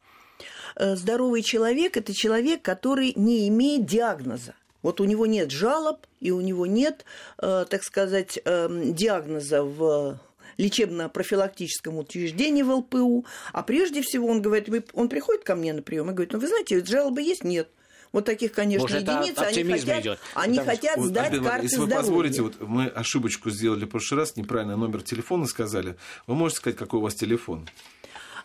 Э, 0.77 0.97
здоровый 0.97 1.43
человек– 1.43 1.97
это 1.99 2.13
человек, 2.15 2.63
который 2.63 3.13
не 3.17 3.49
имеет 3.49 3.87
диагноза. 3.87 4.55
Вот 4.83 5.01
у 5.01 5.05
него 5.05 5.25
нет 5.27 5.51
жалоб, 5.51 6.07
и 6.21 6.31
у 6.31 6.41
него 6.41 6.67
нет, 6.67 7.05
э, 7.39 7.65
так 7.69 7.83
сказать, 7.83 8.39
эм, 8.45 8.95
диагноза 8.95 9.63
в 9.63 10.21
лечебно-профилактическом 10.57 11.99
учреждении 11.99 12.63
в 12.63 12.71
ЛПУ. 12.71 13.25
А 13.53 13.63
прежде 13.63 14.03
всего 14.03 14.29
он 14.29 14.43
говорит, 14.43 14.91
он 14.93 15.09
приходит 15.09 15.45
ко 15.45 15.55
мне 15.55 15.73
на 15.73 15.83
прием 15.83 16.11
и 16.11 16.13
говорит, 16.13 16.33
ну 16.33 16.39
вы 16.39 16.49
знаете, 16.49 16.85
жалобы 16.85 17.23
есть? 17.23 17.45
Нет. 17.45 17.69
Вот 18.13 18.27
таких, 18.27 18.53
конечно, 18.53 18.83
Может, 18.83 19.01
единиц. 19.01 19.37
Они 19.39 19.65
хотят, 19.65 20.01
идет. 20.01 20.19
они 20.35 20.59
Потому 20.59 20.77
хотят 20.77 20.93
что... 20.93 21.05
сдать 21.07 21.33
Альбин, 21.33 21.45
карты 21.45 21.65
Если 21.65 21.77
вы 21.79 21.87
здоровья. 21.87 22.07
позволите, 22.07 22.43
вот 22.43 22.61
мы 22.61 22.87
ошибочку 22.87 23.51
сделали 23.51 23.87
в 23.87 23.89
прошлый 23.89 24.21
раз, 24.21 24.37
неправильно 24.37 24.77
номер 24.77 25.03
телефона 25.03 25.47
сказали. 25.47 25.97
Вы 26.29 26.37
можете 26.37 26.61
сказать, 26.61 26.79
какой 26.79 27.01
у 27.01 27.03
вас 27.03 27.15
телефон? 27.17 27.69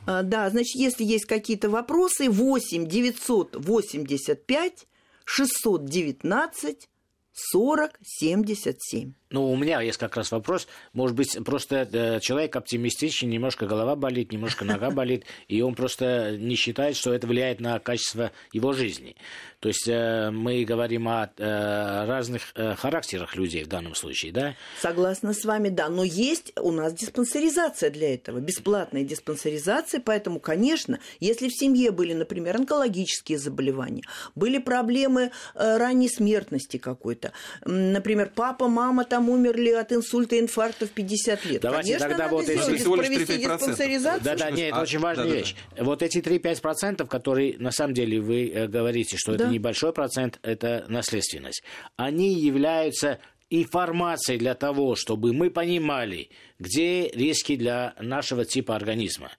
А, 0.08 0.24
да, 0.24 0.50
значит, 0.50 0.74
если 0.75 1.04
есть 1.04 1.25
какие-то 1.25 1.70
вопросы, 1.70 2.32
8 2.32 2.88
985 2.88 4.88
619 5.25 6.89
40 7.34 7.92
77. 8.04 9.13
Ну, 9.32 9.52
у 9.52 9.56
меня 9.56 9.80
есть 9.82 10.00
как 10.00 10.18
раз 10.18 10.32
вопрос. 10.32 10.68
Может 10.94 11.16
быть, 11.16 11.38
просто 11.46 11.88
э, 11.92 12.20
человек 12.20 12.56
оптимистичный, 12.56 13.30
немножко 13.30 13.68
голова 13.68 13.96
болит, 13.96 14.32
немножко 14.32 14.66
нога 14.66 14.90
болит, 14.92 15.24
и 15.48 15.62
он 15.62 15.76
просто 15.76 16.36
не 16.36 16.56
считает, 16.56 16.96
что 16.96 17.14
это 17.14 17.28
влияет 17.28 17.60
на 17.60 17.78
качество 17.80 18.32
его 18.54 18.74
жизни. 18.74 19.16
То 19.60 19.68
есть 19.68 19.88
э, 19.88 20.32
мы 20.32 20.64
говорим 20.66 21.08
о 21.08 21.30
э, 21.38 22.06
разных 22.08 22.54
характерах 22.78 23.36
людей 23.36 23.64
в 23.64 23.68
данном 23.68 23.94
случае, 23.94 24.32
да? 24.32 24.56
Согласна 24.82 25.34
с 25.34 25.46
вами, 25.46 25.70
да. 25.70 25.90
Но 25.90 26.04
есть 26.04 26.52
у 26.60 26.72
нас 26.72 26.94
диспансеризация 26.94 27.92
для 27.92 28.16
этого, 28.16 28.40
бесплатная 28.40 29.04
диспансеризация, 29.04 30.02
поэтому, 30.02 30.40
конечно, 30.40 31.00
если 31.20 31.50
в 31.50 31.54
семье 31.54 31.92
были, 31.92 32.14
например, 32.14 32.56
онкологические 32.56 33.38
заболевания, 33.38 34.04
были 34.34 34.58
проблемы 34.58 35.32
ранней 35.54 36.10
смертности 36.10 36.78
какой-то, 36.78 37.32
например, 37.64 38.32
папа, 38.34 38.68
мама 38.68 39.06
там 39.06 39.19
там 39.20 39.30
умерли 39.30 39.72
от 39.72 39.92
инсульта, 39.92 40.40
инфаркта 40.40 40.86
в 40.86 40.92
50 40.92 41.46
лет. 41.46 41.62
Давайте 41.62 41.98
Конечно, 41.98 42.08
тогда 42.08 42.24
надо 42.26 42.36
вот 42.36 42.44
сделать, 42.46 42.80
всего 42.80 42.96
лишь 42.96 43.08
провести 43.08 43.38
диспансеризацию. 43.38 44.24
Да, 44.24 44.36
да, 44.36 44.52
нет, 44.52 44.70
это 44.70 44.78
а, 44.78 44.82
очень 44.82 45.00
важная 45.00 45.26
да, 45.26 45.36
вещь. 45.36 45.56
Да. 45.76 45.84
Вот 45.84 46.02
эти 46.02 46.20
3-5%, 46.20 47.06
которые 47.08 47.58
на 47.58 47.72
самом 47.72 47.94
деле 47.94 48.22
вы 48.22 48.50
э, 48.50 48.68
говорите, 48.68 49.18
что 49.18 49.36
да. 49.36 49.44
это 49.44 49.54
небольшой 49.54 49.92
процент, 49.92 50.40
это 50.42 50.86
наследственность, 50.88 51.64
они 51.98 52.34
являются 52.34 53.20
информацией 53.50 54.38
для 54.38 54.56
того, 54.56 54.96
чтобы 54.96 55.34
мы 55.34 55.50
понимали, 55.50 56.30
где 56.60 57.08
риски 57.10 57.56
для 57.56 57.96
нашего 58.00 58.46
типа 58.46 58.75
организма. 58.75 59.32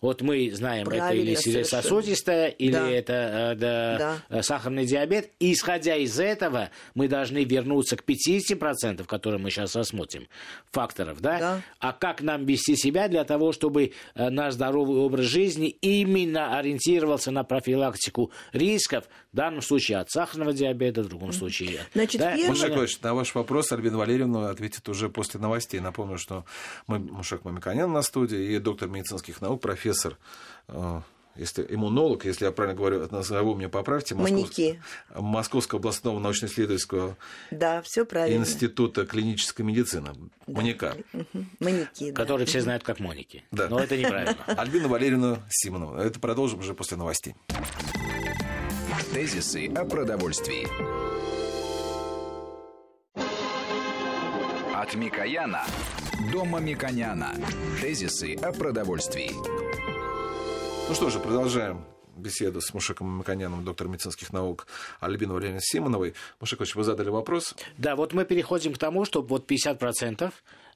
Вот 0.00 0.20
мы 0.20 0.50
знаем, 0.52 0.84
Правильно, 0.84 1.06
это 1.06 1.16
или 1.16 1.34
сердечно-сосудистая, 1.34 2.48
или 2.48 2.72
да. 2.72 2.90
это 2.90 3.12
э, 3.12 3.54
да, 3.54 3.98
да. 3.98 4.16
Э, 4.28 4.42
сахарный 4.42 4.84
диабет. 4.84 5.30
И 5.40 5.54
исходя 5.54 5.96
из 5.96 6.20
этого, 6.20 6.70
мы 6.94 7.08
должны 7.08 7.44
вернуться 7.44 7.96
к 7.96 8.04
50%, 8.04 9.04
которые 9.06 9.40
мы 9.40 9.50
сейчас 9.50 9.74
рассмотрим, 9.74 10.28
факторов. 10.70 11.20
Да? 11.20 11.38
Да. 11.38 11.62
А 11.80 11.92
как 11.92 12.20
нам 12.20 12.44
вести 12.44 12.76
себя 12.76 13.08
для 13.08 13.24
того, 13.24 13.52
чтобы 13.52 13.92
э, 14.14 14.28
наш 14.28 14.54
здоровый 14.54 14.98
образ 14.98 15.24
жизни 15.24 15.68
именно 15.68 16.58
ориентировался 16.58 17.30
на 17.30 17.42
профилактику 17.42 18.30
рисков, 18.52 19.04
в 19.32 19.36
данном 19.36 19.62
случае 19.62 19.98
от 19.98 20.10
сахарного 20.10 20.52
диабета, 20.52 21.02
в 21.02 21.08
другом 21.08 21.32
случае... 21.32 21.80
Значит, 21.94 22.20
да? 22.20 22.36
первое... 22.36 22.86
на 23.02 23.14
ваш 23.14 23.34
вопрос 23.34 23.72
Альбина 23.72 23.96
Валерьевна 23.96 24.50
ответит 24.50 24.88
уже 24.88 25.08
после 25.08 25.40
новостей. 25.40 25.80
Напомню, 25.80 26.18
что 26.18 26.44
Мушек 26.86 27.44
Мамиканян 27.44 27.92
на 27.92 28.02
студии 28.02 28.54
и 28.54 28.58
доктор 28.58 28.88
медицинских 28.88 29.40
наук, 29.40 29.60
профессор 29.60 30.18
э, 30.68 31.00
если 31.38 31.66
иммунолог, 31.68 32.24
если 32.24 32.46
я 32.46 32.52
правильно 32.52 32.76
говорю, 32.76 33.06
назову 33.10 33.54
меня 33.54 33.68
поправьте, 33.68 34.14
Москов... 34.14 34.50
Московского 35.14 35.78
областного 35.78 36.18
научно-исследовательского 36.18 37.16
да, 37.50 37.82
все 37.82 38.04
правильно. 38.04 38.40
института 38.40 39.06
клинической 39.06 39.64
медицины, 39.64 40.12
да. 40.46 40.52
Маньяка. 40.52 40.96
Маньяки, 41.60 42.10
да. 42.10 42.16
Который 42.16 42.46
все 42.46 42.60
знают 42.60 42.82
как 42.82 43.00
Моники. 43.00 43.44
Да. 43.50 43.68
Но 43.68 43.80
это 43.80 43.96
неправильно. 43.96 44.36
Альбина 44.46 44.88
Валерьевна 44.88 45.42
Симонова. 45.50 46.00
Это 46.00 46.18
продолжим 46.20 46.60
уже 46.60 46.74
после 46.74 46.96
новостей. 46.96 47.34
Тезисы 49.12 49.68
о 49.68 49.84
продовольствии. 49.84 50.66
От 54.86 54.94
Микояна 54.94 55.64
до 56.32 56.44
Мамиконяна. 56.44 57.34
Тезисы 57.80 58.36
о 58.36 58.52
продовольствии. 58.52 59.30
Ну 60.88 60.94
что 60.94 61.10
же, 61.10 61.18
продолжаем 61.18 61.84
беседу 62.16 62.60
с 62.60 62.72
Мушеком 62.72 63.08
Мамиконяном, 63.08 63.64
доктором 63.64 63.92
медицинских 63.92 64.32
наук 64.32 64.68
Альбиной 65.00 65.34
Валерьевной 65.34 65.62
Симоновой. 65.62 66.14
Мушек, 66.40 66.60
вы 66.76 66.84
задали 66.84 67.08
вопрос. 67.08 67.56
Да, 67.78 67.96
вот 67.96 68.12
мы 68.12 68.24
переходим 68.24 68.74
к 68.74 68.78
тому, 68.78 69.04
что 69.04 69.22
вот 69.22 69.50
50% 69.50 70.32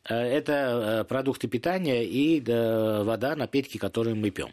э, 0.09 0.15
это 0.15 0.53
э, 0.53 1.05
продукты 1.05 1.47
питания 1.47 2.05
и 2.05 2.43
э, 2.45 3.03
вода, 3.05 3.37
напитки, 3.37 3.79
которые 3.79 4.17
мы 4.17 4.31
пьем. 4.31 4.51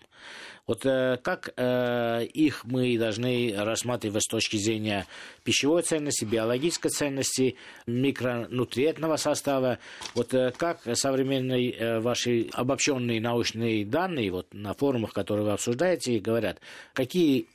Вот 0.68 0.86
э, 0.86 1.18
как 1.24 1.54
э, 1.56 2.26
их 2.26 2.66
мы 2.66 2.98
должны 2.98 3.56
рассматривать 3.58 4.24
с 4.24 4.28
точки 4.28 4.58
зрения 4.58 5.08
пищевой 5.46 5.82
ценности, 5.82 6.26
биологической 6.26 6.90
ценности, 6.90 7.56
микронутриентного 7.88 9.16
состава. 9.16 9.80
Вот 10.14 10.34
э, 10.34 10.52
как 10.58 10.82
современные 10.94 12.02
ваши 12.02 12.50
обобщенные 12.52 13.22
научные 13.22 13.86
данные 13.86 14.30
вот 14.30 14.54
на 14.54 14.74
форумах, 14.74 15.14
которые 15.14 15.46
вы 15.46 15.54
обсуждаете, 15.54 16.20
говорят, 16.20 16.60
какие 16.94 17.48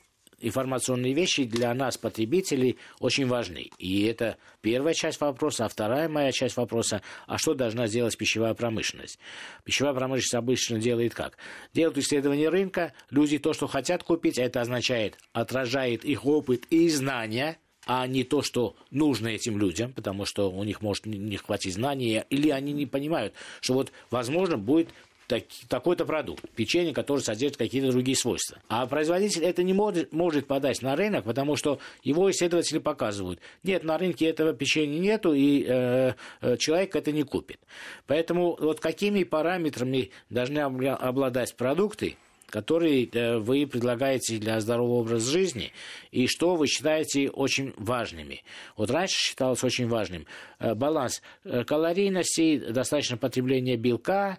информационные 0.43 1.15
вещи 1.15 1.45
для 1.45 1.73
нас, 1.73 1.97
потребителей, 1.97 2.77
очень 3.01 3.27
важны. 3.27 3.71
И 3.79 4.05
это 4.05 4.37
первая 4.61 4.95
часть 4.95 5.21
вопроса. 5.21 5.65
А 5.65 5.69
вторая 5.69 6.09
моя 6.09 6.33
часть 6.33 6.57
вопроса, 6.57 7.01
а 7.27 7.39
что 7.39 7.55
должна 7.55 7.87
сделать 7.87 8.17
пищевая 8.19 8.55
промышленность? 8.55 9.19
Пищевая 9.65 9.95
промышленность 9.95 10.35
обычно 10.35 10.79
делает 10.79 11.15
как? 11.15 11.39
Делают 11.73 11.99
исследование 11.99 12.49
рынка, 12.49 12.93
люди 13.11 13.39
то, 13.39 13.53
что 13.53 13.67
хотят 13.67 14.03
купить, 14.03 14.39
это 14.39 14.61
означает, 14.61 15.19
отражает 15.33 16.05
их 16.05 16.27
опыт 16.27 16.67
и 16.71 16.89
знания, 16.89 17.59
а 17.87 18.07
не 18.07 18.25
то, 18.25 18.43
что 18.43 18.77
нужно 18.91 19.29
этим 19.29 19.59
людям, 19.59 19.93
потому 19.93 20.25
что 20.25 20.51
у 20.51 20.63
них 20.65 20.83
может 20.83 21.07
не 21.07 21.37
хватить 21.37 21.75
знаний, 21.75 22.23
или 22.31 22.51
они 22.51 22.73
не 22.73 22.87
понимают, 22.87 23.35
что 23.61 23.75
вот, 23.75 23.93
возможно, 24.11 24.57
будет 24.57 24.91
так, 25.33 25.45
такой-то 25.67 26.05
продукт, 26.05 26.45
печенье, 26.51 26.93
которое 26.93 27.23
содержит 27.23 27.57
какие-то 27.57 27.91
другие 27.91 28.17
свойства. 28.17 28.59
А 28.69 28.87
производитель 28.87 29.45
это 29.45 29.63
не 29.63 29.73
может, 29.73 30.13
может 30.13 30.47
подать 30.47 30.83
на 30.83 30.95
рынок, 30.95 31.25
потому 31.25 31.57
что 31.57 31.79
его 32.03 32.31
исследователи 32.31 32.79
показывают, 32.79 33.41
нет, 33.63 33.83
на 33.83 33.97
рынке 33.97 34.27
этого 34.27 34.53
печенья 34.53 34.99
нету, 34.99 35.33
и 35.33 35.65
э, 35.67 36.13
э 36.43 36.57
человек 36.59 36.95
это 36.97 37.13
не 37.13 37.23
купит. 37.23 37.61
Поэтому 38.07 38.59
вот 38.61 38.81
какими 38.81 39.25
параметрами 39.25 40.11
должны 40.29 40.59
обладать 40.59 41.57
продукты, 41.57 42.17
которые 42.49 43.07
э, 43.07 43.39
вы 43.39 43.67
предлагаете 43.67 44.37
для 44.37 44.61
здорового 44.61 45.01
образа 45.01 45.31
жизни, 45.31 45.73
и 46.11 46.27
что 46.27 46.57
вы 46.57 46.67
считаете 46.67 47.31
очень 47.31 47.73
важными. 47.79 48.45
Вот 48.77 48.91
раньше 48.91 49.17
считалось 49.17 49.65
очень 49.65 49.89
важным 49.89 50.27
э, 50.59 50.75
баланс 50.75 51.23
калорийности, 51.67 52.59
достаточно 52.59 53.17
потребления 53.17 53.79
белка, 53.79 54.39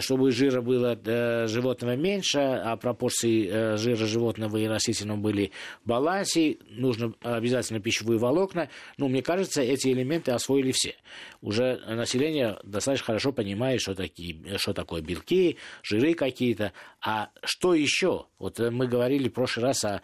чтобы 0.00 0.32
жира 0.32 0.60
было 0.60 0.98
э, 1.04 1.46
животного 1.46 1.94
меньше, 1.96 2.38
а 2.38 2.76
пропорции 2.76 3.48
э, 3.48 3.76
жира 3.76 4.06
животного 4.06 4.56
и 4.56 4.66
растительного 4.66 5.18
были 5.18 5.52
в 5.84 5.88
балансе, 5.88 6.58
нужно 6.68 7.14
обязательно 7.22 7.80
пищевые 7.80 8.18
волокна. 8.18 8.68
Ну, 8.96 9.08
мне 9.08 9.22
кажется, 9.22 9.62
эти 9.62 9.88
элементы 9.88 10.32
освоили 10.32 10.72
все. 10.72 10.94
Уже 11.40 11.80
население 11.86 12.58
достаточно 12.64 13.06
хорошо 13.06 13.32
понимает, 13.32 13.80
что, 13.80 13.94
такие, 13.94 14.58
что 14.58 14.72
такое 14.72 15.00
белки, 15.00 15.58
жиры 15.82 16.14
какие-то. 16.14 16.72
А 17.00 17.30
что 17.44 17.74
еще? 17.74 18.26
Вот 18.38 18.58
мы 18.58 18.88
говорили 18.88 19.28
в 19.28 19.32
прошлый 19.32 19.66
раз 19.66 19.84
о 19.84 20.00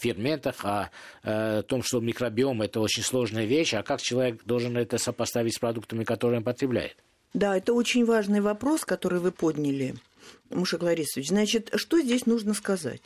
ферментах, 0.00 0.64
о 0.64 1.62
том, 1.62 1.82
что 1.82 2.00
микробиом– 2.00 2.62
это 2.62 2.80
очень 2.80 3.02
сложная 3.02 3.44
вещь, 3.44 3.74
а 3.74 3.82
как 3.82 4.00
человек 4.00 4.44
должен 4.44 4.76
это 4.76 4.98
сопоставить 4.98 5.54
с 5.54 5.58
продуктами, 5.58 6.04
которые 6.04 6.38
он 6.38 6.44
потребляет? 6.44 6.96
Да, 7.36 7.54
это 7.54 7.74
очень 7.74 8.06
важный 8.06 8.40
вопрос, 8.40 8.86
который 8.86 9.18
вы 9.20 9.30
подняли, 9.30 9.94
Мушек 10.48 10.82
Ларисович. 10.82 11.28
Значит, 11.28 11.70
что 11.74 12.00
здесь 12.00 12.24
нужно 12.24 12.54
сказать? 12.54 13.02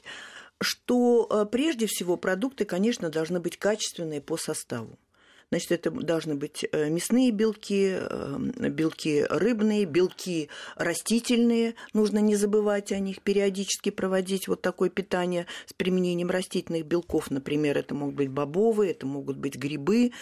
Что 0.61 1.27
э, 1.29 1.47
прежде 1.51 1.89
всего 1.89 2.17
продукты, 2.17 2.65
конечно, 2.65 3.11
должны 3.11 3.41
быть 3.41 3.57
качественные 3.57 4.21
по 4.21 4.37
составу. 4.37 5.01
Значит, 5.50 5.73
это 5.73 5.90
должны 5.90 6.37
быть 6.37 6.64
э, 6.71 6.89
мясные 6.91 7.32
белки, 7.32 7.97
э, 7.99 8.39
белки 8.69 9.26
рыбные, 9.28 9.84
белки 9.84 10.49
растительные. 10.76 11.75
Нужно 11.93 12.19
не 12.19 12.36
забывать 12.36 12.93
о 12.93 13.00
них, 13.00 13.21
периодически 13.21 13.91
проводить 13.91 14.47
вот 14.47 14.63
такое 14.63 14.91
питание 14.91 15.47
с 15.67 15.73
применением 15.73 16.30
растительных 16.30 16.86
белков. 16.86 17.32
Например, 17.32 17.76
это 17.76 17.97
могут 17.97 18.15
быть 18.15 18.28
бобовые, 18.28 18.93
это 18.93 19.06
могут 19.06 19.39
быть 19.39 19.56
грибы, 19.56 20.13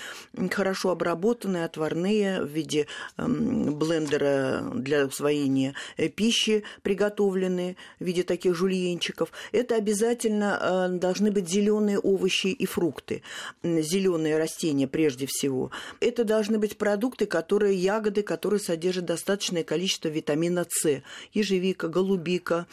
хорошо 0.51 0.93
обработанные, 0.93 1.67
отварные 1.67 2.43
в 2.43 2.49
виде 2.49 2.87
эм, 3.19 3.79
блендера 3.79 4.63
для 4.77 5.05
усвоения 5.05 5.75
э, 5.99 6.09
пищи, 6.09 6.65
приготовленные 6.81 7.77
в 8.01 8.05
виде 8.05 8.23
таких 8.23 8.55
жульенчиков. 8.55 9.31
Это 9.53 9.75
обязательно 9.75 10.89
должны 10.99 11.31
быть 11.31 11.51
зеленые 11.51 11.99
овощи 11.99 12.47
и 12.47 12.65
фрукты. 12.65 13.23
Зеленые 13.63 14.39
растения 14.39 14.89
прежде 14.89 15.18
прежде 15.19 15.27
всего. 15.27 15.71
Это 16.01 16.25
должны 16.25 16.59
быть 16.59 16.79
продукты, 16.79 17.27
которые, 17.27 17.75
ягоды, 17.75 18.23
которые 18.23 18.61
содержат 18.61 19.05
достаточное 19.05 19.65
количество 19.65 20.09
витамина 20.09 20.67
С. 20.69 21.03
Ежевика, 21.33 21.89
голубика, 21.89 22.67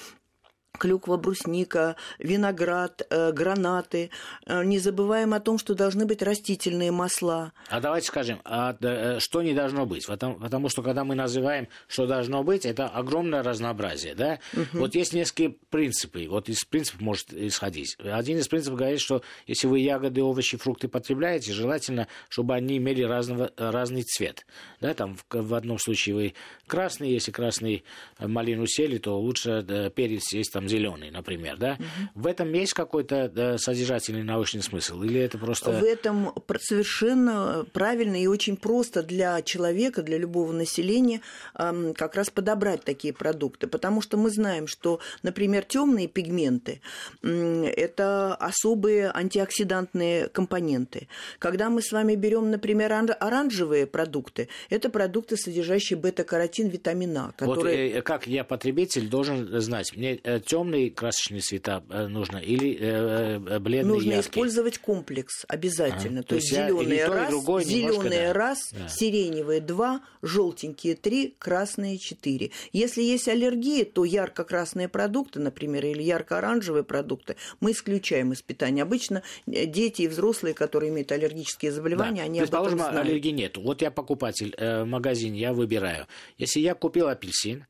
клюква, 0.77 1.17
брусника, 1.17 1.95
виноград, 2.19 3.05
э, 3.09 3.31
гранаты. 3.31 4.09
Э, 4.45 4.63
не 4.63 4.79
забываем 4.79 5.33
о 5.33 5.39
том, 5.39 5.57
что 5.57 5.75
должны 5.75 6.05
быть 6.05 6.21
растительные 6.21 6.91
масла. 6.91 7.53
А 7.69 7.79
давайте 7.79 8.07
скажем, 8.07 8.41
а, 8.43 8.75
э, 8.79 9.19
что 9.19 9.41
не 9.41 9.53
должно 9.53 9.85
быть? 9.85 10.05
Потому, 10.05 10.35
потому 10.35 10.69
что 10.69 10.81
когда 10.81 11.03
мы 11.03 11.15
называем, 11.15 11.67
что 11.87 12.07
должно 12.07 12.43
быть, 12.43 12.65
это 12.65 12.87
огромное 12.87 13.43
разнообразие. 13.43 14.15
Да? 14.15 14.39
Угу. 14.53 14.79
Вот 14.79 14.95
есть 14.95 15.13
несколько 15.13 15.55
принципов. 15.69 16.21
Вот 16.27 16.49
из 16.49 16.63
принципов 16.65 17.01
может 17.01 17.33
исходить. 17.33 17.97
Один 17.99 18.37
из 18.37 18.47
принципов 18.47 18.79
говорит, 18.79 18.99
что 18.99 19.21
если 19.47 19.67
вы 19.67 19.79
ягоды, 19.79 20.21
овощи, 20.21 20.57
фрукты 20.57 20.87
потребляете, 20.87 21.53
желательно, 21.53 22.07
чтобы 22.29 22.55
они 22.55 22.77
имели 22.77 23.03
разного, 23.03 23.51
разный 23.57 24.03
цвет. 24.03 24.45
Да? 24.81 24.93
Там 24.93 25.15
в, 25.15 25.25
в 25.29 25.53
одном 25.53 25.79
случае 25.79 26.15
вы 26.15 26.33
красный, 26.67 27.11
если 27.11 27.31
красный 27.31 27.83
малину 28.19 28.65
сели, 28.67 28.97
то 28.97 29.19
лучше 29.19 29.91
перец 29.95 30.33
есть 30.33 30.51
там 30.53 30.64
там 30.65 30.69
зеленый, 30.69 31.11
например, 31.11 31.57
да? 31.57 31.73
Угу. 31.73 32.23
В 32.23 32.27
этом 32.27 32.51
есть 32.53 32.73
какой-то 32.73 33.29
да, 33.29 33.57
содержательный 33.57 34.23
научный 34.23 34.61
смысл? 34.61 35.01
Или 35.03 35.19
это 35.19 35.37
просто... 35.37 35.71
В 35.71 35.83
этом 35.83 36.33
совершенно 36.59 37.65
правильно 37.73 38.21
и 38.21 38.27
очень 38.27 38.57
просто 38.57 39.03
для 39.03 39.41
человека, 39.41 40.01
для 40.01 40.17
любого 40.17 40.51
населения 40.51 41.21
как 41.53 42.15
раз 42.15 42.29
подобрать 42.29 42.83
такие 42.83 43.13
продукты. 43.13 43.67
Потому 43.67 44.01
что 44.01 44.17
мы 44.17 44.29
знаем, 44.29 44.67
что, 44.67 44.99
например, 45.23 45.63
темные 45.63 46.07
пигменты– 46.07 46.81
это 47.21 48.35
особые 48.35 49.11
антиоксидантные 49.11 50.29
компоненты. 50.29 51.07
Когда 51.39 51.69
мы 51.69 51.81
с 51.81 51.91
вами 51.91 52.15
берем, 52.15 52.51
например, 52.51 52.93
оранжевые 52.93 53.85
продукты, 53.87 54.49
это 54.69 54.89
продукты, 54.89 55.37
содержащие 55.37 55.97
бета-каротин, 55.97 56.69
витамин 56.69 57.17
А. 57.17 57.31
Которые... 57.37 57.89
Вот 57.89 57.97
э, 57.97 58.01
как 58.01 58.27
я, 58.27 58.43
потребитель, 58.43 59.07
должен 59.07 59.59
знать, 59.61 59.95
мне 59.95 60.19
э, 60.23 60.39
темные 60.55 60.89
красочные 60.89 61.41
цвета 61.41 61.83
э, 61.89 62.07
нужно 62.07 62.37
или 62.37 62.77
э, 62.79 63.41
э, 63.45 63.59
бледные 63.59 63.93
Нужно 63.95 64.11
яркие? 64.11 64.21
использовать 64.21 64.77
комплекс 64.77 65.43
обязательно. 65.49 66.21
А, 66.21 66.23
то, 66.23 66.29
то 66.29 66.35
есть 66.35 66.49
зеленый 66.49 67.05
раз, 67.05 67.29
другой 67.29 67.65
зеленые 67.65 68.27
да. 68.27 68.33
раз, 68.33 68.59
да. 68.71 68.87
сиреневые 68.87 69.59
два, 69.59 70.01
желтенькие 70.21 70.95
три, 70.95 71.35
красные 71.37 71.97
четыре. 71.97 72.51
Если 72.71 73.01
есть 73.01 73.27
аллергия, 73.27 73.83
то 73.83 74.05
ярко-красные 74.05 74.87
продукты, 74.87 75.41
например, 75.41 75.85
или 75.85 76.01
ярко-оранжевые 76.01 76.85
продукты, 76.85 77.35
мы 77.59 77.73
исключаем 77.73 78.31
из 78.31 78.41
питания. 78.41 78.83
Обычно 78.83 79.23
дети 79.45 80.03
и 80.03 80.07
взрослые, 80.07 80.53
которые 80.53 80.89
имеют 80.89 81.11
аллергические 81.11 81.73
заболевания, 81.73 82.21
да. 82.21 82.25
они 82.27 82.39
Предположим, 82.39 82.75
об 82.75 82.79
этом 82.79 82.91
знают. 82.93 83.09
аллергии 83.09 83.31
нет. 83.31 83.57
Вот 83.57 83.81
я 83.81 83.91
покупатель 83.91 84.55
в 84.57 84.85
магазине, 84.85 85.37
я 85.37 85.51
выбираю. 85.51 86.07
Если 86.37 86.61
я 86.61 86.75
купил 86.75 87.09
апельсин, 87.09 87.65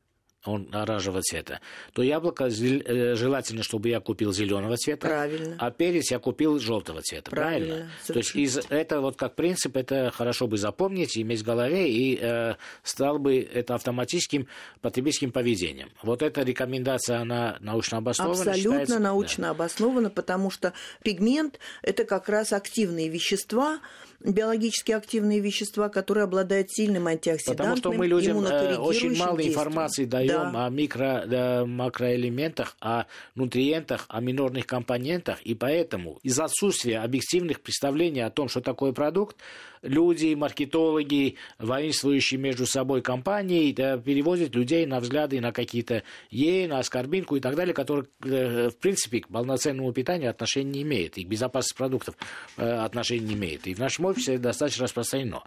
он 0.48 0.68
оранжевого 0.72 1.22
цвета, 1.22 1.60
то 1.92 2.02
яблоко 2.02 2.46
э, 2.46 3.14
желательно, 3.14 3.62
чтобы 3.62 3.88
я 3.88 4.00
купил 4.00 4.32
зеленого 4.32 4.76
цвета. 4.76 5.08
Правильно. 5.08 5.56
А 5.58 5.70
перец 5.70 6.10
я 6.10 6.18
купил 6.18 6.58
желтого 6.58 7.02
цвета. 7.02 7.30
Правильно. 7.30 7.66
правильно? 7.66 7.90
То 8.06 8.18
есть 8.18 8.34
из 8.34 8.58
это 8.68 9.00
вот 9.00 9.16
как 9.16 9.34
принцип, 9.34 9.76
это 9.76 10.10
хорошо 10.14 10.46
бы 10.46 10.56
запомнить, 10.56 11.16
иметь 11.18 11.40
в 11.40 11.44
голове, 11.44 11.90
и 11.90 12.18
э, 12.20 12.54
стал 12.82 13.18
бы 13.18 13.40
это 13.40 13.74
автоматическим 13.74 14.46
потребительским 14.80 15.32
поведением. 15.32 15.90
Вот 16.02 16.22
эта 16.22 16.42
рекомендация, 16.42 17.18
она 17.18 17.56
научно 17.60 17.98
обоснована? 17.98 18.38
Абсолютно 18.38 18.70
считается? 18.70 18.98
научно 18.98 19.44
да. 19.44 19.50
обоснована, 19.50 20.10
потому 20.10 20.50
что 20.50 20.72
пигмент– 21.02 21.58
это 21.82 22.04
как 22.04 22.28
раз 22.28 22.52
активные 22.52 23.08
вещества, 23.08 23.80
биологически 24.20 24.92
активные 24.92 25.40
вещества, 25.40 25.88
которые 25.88 26.24
обладают 26.24 26.70
сильным 26.70 27.06
антиоксидантным, 27.06 27.56
Потому 27.56 27.76
что 27.76 27.92
мы 27.92 28.06
людям 28.06 28.44
э, 28.44 28.76
очень 28.76 29.16
мало 29.16 29.36
действием. 29.36 29.52
информации 29.52 30.04
даем 30.04 30.52
да. 30.52 30.66
о 30.66 30.70
микро, 30.70 31.24
да, 31.26 31.64
макроэлементах, 31.66 32.76
о 32.80 33.04
нутриентах, 33.34 34.06
о 34.08 34.20
минорных 34.20 34.66
компонентах, 34.66 35.40
и 35.42 35.54
поэтому 35.54 36.18
из 36.22 36.38
отсутствия 36.38 36.98
объективных 36.98 37.60
представлений 37.60 38.20
о 38.20 38.30
том, 38.30 38.48
что 38.48 38.60
такое 38.60 38.92
продукт, 38.92 39.36
люди, 39.82 40.34
маркетологи, 40.34 41.36
воинствующие 41.58 42.38
между 42.38 42.66
собой 42.66 43.02
компании, 43.02 43.72
да, 43.72 43.98
перевозят 43.98 44.54
людей 44.54 44.86
на 44.86 45.00
взгляды 45.00 45.40
на 45.40 45.52
какие-то 45.52 46.02
ей, 46.30 46.66
на 46.66 46.78
аскорбинку 46.78 47.36
и 47.36 47.40
так 47.40 47.54
далее, 47.54 47.74
которые, 47.74 48.06
э, 48.24 48.70
в 48.70 48.76
принципе, 48.76 49.20
к 49.20 49.28
полноценному 49.28 49.92
питанию 49.92 50.30
отношения 50.30 50.70
не 50.70 50.82
имеют, 50.82 51.18
и 51.18 51.24
к 51.24 51.28
безопасности 51.28 51.76
продуктов 51.76 52.16
э, 52.56 52.68
отношения 52.68 53.26
не 53.26 53.34
имеют. 53.34 53.66
И 53.66 53.74
в 53.74 53.78
нашем 53.78 54.06
обществе 54.06 54.34
это 54.34 54.44
достаточно 54.44 54.84
распространено. 54.84 55.42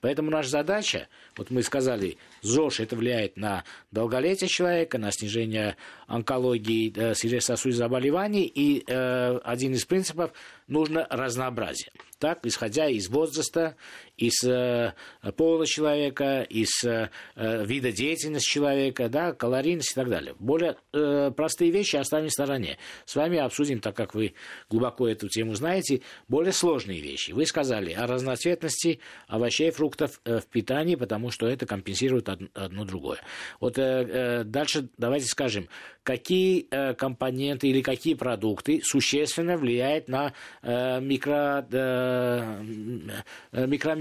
Поэтому 0.00 0.30
наша 0.30 0.48
задача, 0.48 1.08
вот 1.36 1.50
мы 1.50 1.62
сказали, 1.62 2.16
ЗОЖ 2.42 2.80
это 2.80 2.96
влияет 2.96 3.36
на 3.36 3.64
долголетие 3.90 4.48
человека, 4.48 4.98
на 4.98 5.10
снижение 5.12 5.76
онкологии, 6.06 6.92
э, 6.94 7.14
сердечно-сосудистых 7.14 7.84
заболеваний, 7.84 8.50
и 8.52 8.84
э, 8.86 9.38
один 9.44 9.72
из 9.72 9.84
принципов 9.84 10.32
нужно 10.66 11.06
разнообразие. 11.10 11.90
Так, 12.18 12.46
исходя 12.46 12.88
из 12.88 13.08
возраста, 13.08 13.76
из 14.16 14.42
э, 14.44 14.94
пола 15.36 15.66
человека, 15.66 16.42
из 16.42 16.84
э, 16.84 17.10
вида 17.36 17.92
деятельности 17.92 18.48
человека, 18.48 19.08
да, 19.08 19.32
калорийность 19.32 19.92
и 19.92 19.94
так 19.94 20.08
далее. 20.08 20.34
Более 20.38 20.76
э, 20.92 21.32
простые 21.34 21.70
вещи 21.70 21.96
оставим 21.96 22.28
в 22.28 22.32
стороне. 22.32 22.78
С 23.04 23.16
вами 23.16 23.38
обсудим, 23.38 23.80
так 23.80 23.96
как 23.96 24.14
вы 24.14 24.34
глубоко 24.70 25.08
эту 25.08 25.28
тему 25.28 25.54
знаете, 25.54 26.02
более 26.28 26.52
сложные 26.52 27.00
вещи. 27.00 27.32
Вы 27.32 27.46
сказали 27.46 27.92
о 27.92 28.06
разноцветности 28.06 29.00
овощей 29.26 29.68
и 29.68 29.70
фруктов 29.72 30.20
э, 30.24 30.40
в 30.40 30.46
питании, 30.46 30.94
потому 30.94 31.30
что 31.30 31.48
это 31.48 31.66
компенсирует 31.66 32.28
одно, 32.28 32.84
другое. 32.84 33.18
Вот 33.60 33.78
э, 33.78 33.82
э, 33.82 34.44
дальше 34.44 34.88
давайте 34.98 35.26
скажем, 35.26 35.68
какие 36.02 36.66
э, 36.70 36.94
компоненты 36.94 37.68
или 37.68 37.80
какие 37.82 38.14
продукты 38.14 38.80
существенно 38.82 39.56
влияют 39.56 40.08
на 40.08 40.32
э, 40.62 41.00
микро, 41.00 41.66
э, 41.70 42.62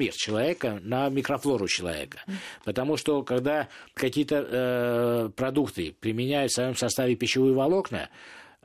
микромир 0.04 0.13
человека, 0.13 0.80
на 0.84 1.10
микрофлору 1.10 1.68
человека. 1.68 2.20
Потому 2.63 2.98
что 2.98 3.24
когда 3.24 3.68
какие-то 3.94 4.48
э, 4.50 5.30
продукты 5.36 5.96
применяют 6.00 6.52
в 6.52 6.56
своем 6.56 6.76
составе 6.76 7.16
пищевые 7.16 7.54
волокна, 7.54 8.10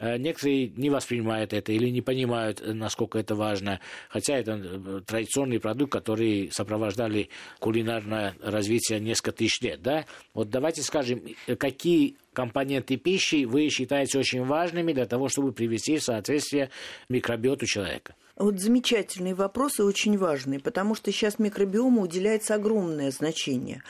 Э, 0.01 0.17
некоторые 0.17 0.69
не 0.77 0.91
воспринимают 0.91 1.53
это 1.53 1.73
или 1.73 1.89
не 1.89 2.03
понимают, 2.03 2.63
насколько 2.65 3.19
это 3.19 3.35
важно, 3.35 3.81
хотя 4.09 4.37
это 4.37 4.53
э, 4.53 5.01
традиционный 5.05 5.59
продукт, 5.59 5.93
который 5.93 6.51
сопровождали 6.53 7.31
кулинарное 7.59 8.35
развитие 8.41 9.01
несколько 9.01 9.33
тысяч 9.33 9.61
лет. 9.61 9.83
Да? 9.83 10.05
Вот 10.35 10.51
давайте 10.51 10.83
скажем, 10.83 11.23
какие 11.59 12.17
компоненты 12.33 12.97
пищи 12.97 13.45
вы 13.45 13.69
считаете 13.71 14.19
очень 14.19 14.45
важными 14.45 14.93
для 14.93 15.07
того, 15.07 15.29
чтобы 15.29 15.53
привести 15.53 15.99
в 15.99 16.05
соответствие 16.05 16.71
микробиоту 17.09 17.67
человека? 17.67 18.15
Вот 18.39 18.61
замечательные 18.61 19.35
вопросы, 19.35 19.83
очень 19.83 20.17
важные, 20.17 20.61
потому 20.61 20.95
что 20.95 21.11
сейчас 21.11 21.39
микробиому 21.39 22.03
уделяется 22.03 22.55
огромное 22.55 23.11
значение. 23.11 23.83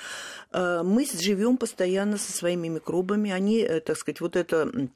Мы 0.53 1.07
живем 1.07 1.59
постоянно 1.59 2.17
со 2.17 2.33
своими 2.33 2.69
микробами, 2.69 3.31
они, 3.31 3.63
так 3.85 3.97
сказать, 3.99 4.23
вот 4.23 4.37
это 4.37 4.89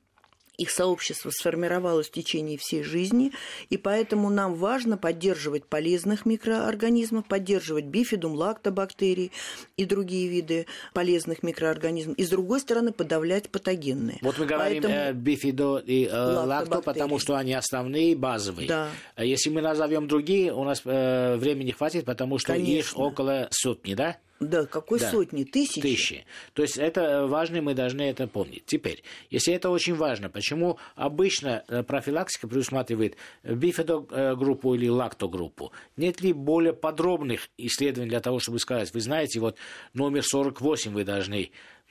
их 0.63 0.71
сообщество 0.71 1.31
сформировалось 1.31 2.09
в 2.09 2.13
течение 2.13 2.57
всей 2.57 2.83
жизни, 2.83 3.33
и 3.69 3.77
поэтому 3.77 4.31
нам 4.31 4.55
важно 4.55 4.97
поддерживать 4.97 5.67
полезных 5.67 6.25
микроорганизмов, 6.25 7.27
поддерживать 7.27 7.87
бифидум, 7.87 8.35
лактобактерии 8.35 9.33
и 9.77 9.85
другие 9.85 10.29
виды 10.29 10.67
полезных 10.95 11.43
микроорганизмов, 11.43 12.17
и 12.17 12.25
с 12.25 12.29
другой 12.29 12.61
стороны 12.61 12.93
подавлять 12.93 13.51
патогенные. 13.51 14.19
Вот 14.23 14.39
мы 14.39 14.47
говорим 14.47 14.83
поэтому... 14.83 14.95
э, 14.95 15.13
бифидо 15.13 15.79
и 15.79 16.07
э, 16.07 16.17
лакто, 16.17 16.81
потому 16.81 17.19
что 17.19 17.37
они 17.37 17.55
основные, 17.55 18.15
базовые. 18.15 18.69
Да. 18.69 18.89
Если 19.19 19.51
мы 19.51 19.63
назовем 19.63 20.07
другие, 20.07 20.53
у 20.53 20.65
нас 20.65 20.83
э, 20.85 21.37
времени 21.37 21.73
хватит, 21.73 22.05
потому 22.05 22.39
что 22.39 22.53
Конечно. 22.53 22.79
их 22.79 22.99
около 22.99 23.49
сотни, 23.51 23.95
да? 23.95 24.17
Да, 24.49 24.67
какой 24.67 24.99
да. 24.99 25.11
сотни? 25.11 25.45
Тысячи? 25.45 25.81
Тысячи. 25.81 26.25
То 26.53 26.63
есть 26.63 26.79
это 26.79 27.27
важно, 27.27 27.63
мы 27.63 27.75
должны 27.75 28.03
это 28.03 28.27
помнить. 28.27 28.65
Теперь, 28.67 29.03
если 29.31 29.55
это 29.55 29.71
очень 29.71 29.95
важно, 29.95 30.29
почему 30.29 30.79
обычно 30.95 31.65
э, 31.69 31.83
профилактика 31.83 32.49
предусматривает 32.49 33.17
бифидогруппу 33.43 34.75
или 34.75 34.89
лактогруппу? 34.89 35.73
Нет 35.97 36.21
ли 36.21 36.33
более 36.33 36.73
подробных 36.73 37.49
исследований 37.59 38.11
для 38.11 38.21
того, 38.21 38.39
чтобы 38.39 38.59
сказать, 38.59 38.93
вы 38.93 39.01
знаете, 39.01 39.41
вот 39.41 39.57
номер 39.95 40.23
48 40.23 40.93
вы 40.93 41.05
должны 41.05 41.51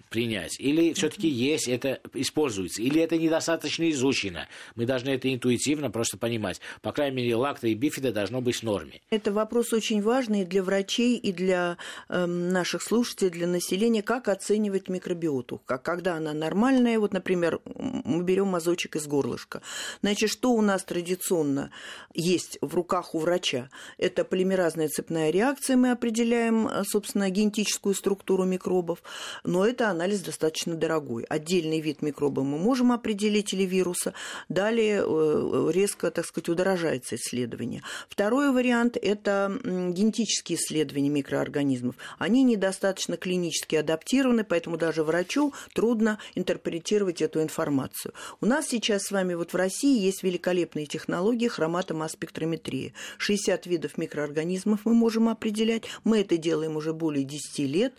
принять? 0.09 0.59
Или 0.59 0.93
все-таки 0.93 1.27
есть, 1.27 1.67
это 1.67 1.99
используется? 2.13 2.81
Или 2.81 3.01
это 3.01 3.17
недостаточно 3.17 3.89
изучено? 3.91 4.47
Мы 4.75 4.85
должны 4.85 5.09
это 5.09 5.33
интуитивно 5.33 5.91
просто 5.91 6.17
понимать. 6.17 6.61
По 6.81 6.91
крайней 6.91 7.17
мере, 7.17 7.35
лакта 7.35 7.67
и 7.67 7.73
бифида 7.73 8.11
должно 8.11 8.41
быть 8.41 8.57
в 8.57 8.63
норме. 8.63 9.01
Это 9.09 9.31
вопрос 9.31 9.73
очень 9.73 10.01
важный 10.01 10.45
для 10.45 10.63
врачей 10.63 11.17
и 11.17 11.31
для 11.31 11.77
э, 12.09 12.25
наших 12.25 12.81
слушателей, 12.81 13.31
для 13.31 13.47
населения. 13.47 14.01
Как 14.01 14.27
оценивать 14.27 14.89
микробиоту? 14.89 15.61
Как, 15.65 15.83
когда 15.83 16.15
она 16.15 16.33
нормальная? 16.33 16.99
Вот, 16.99 17.13
например, 17.13 17.59
мы 17.65 18.23
берем 18.23 18.47
мазочек 18.47 18.95
из 18.95 19.07
горлышка. 19.07 19.61
Значит, 20.01 20.29
что 20.29 20.51
у 20.51 20.61
нас 20.61 20.83
традиционно 20.83 21.71
есть 22.13 22.57
в 22.61 22.73
руках 22.73 23.15
у 23.15 23.19
врача? 23.19 23.69
Это 23.97 24.23
полимеразная 24.23 24.87
цепная 24.87 25.29
реакция. 25.29 25.77
Мы 25.77 25.91
определяем, 25.91 26.67
э, 26.67 26.83
собственно, 26.85 27.29
генетическую 27.29 27.95
структуру 27.95 28.45
микробов. 28.45 29.03
Но 29.43 29.65
это 29.65 29.89
анализ 29.91 30.21
достаточно 30.21 30.75
дорогой. 30.75 31.23
Отдельный 31.23 31.79
вид 31.81 32.01
микроба 32.01 32.43
мы 32.43 32.57
можем 32.57 32.91
определить 32.91 33.53
или 33.53 33.63
вируса. 33.63 34.13
Далее 34.49 35.03
э, 35.05 35.71
резко, 35.71 36.11
так 36.11 36.25
сказать, 36.25 36.49
удорожается 36.49 37.15
исследование. 37.15 37.83
Второй 38.09 38.51
вариант– 38.51 38.97
это 39.01 39.59
генетические 39.63 40.57
исследования 40.57 41.09
микроорганизмов. 41.09 41.95
Они 42.17 42.43
недостаточно 42.43 43.17
клинически 43.17 43.75
адаптированы, 43.75 44.43
поэтому 44.43 44.77
даже 44.77 45.03
врачу 45.03 45.53
трудно 45.73 46.19
интерпретировать 46.35 47.21
эту 47.21 47.41
информацию. 47.41 48.13
У 48.39 48.45
нас 48.45 48.67
сейчас 48.67 49.03
с 49.03 49.11
вами 49.11 49.33
вот 49.33 49.53
в 49.53 49.55
России 49.55 49.99
есть 49.99 50.23
великолепные 50.23 50.85
технологии 50.85 51.47
хроматомасс-спектрометрии. 51.47 52.93
60 53.17 53.65
видов 53.65 53.97
микроорганизмов 53.97 54.81
мы 54.85 54.93
можем 54.93 55.29
определять. 55.29 55.83
Мы 56.03 56.21
это 56.21 56.37
делаем 56.37 56.75
уже 56.75 56.93
более 56.93 57.23
10 57.23 57.59
лет 57.59 57.93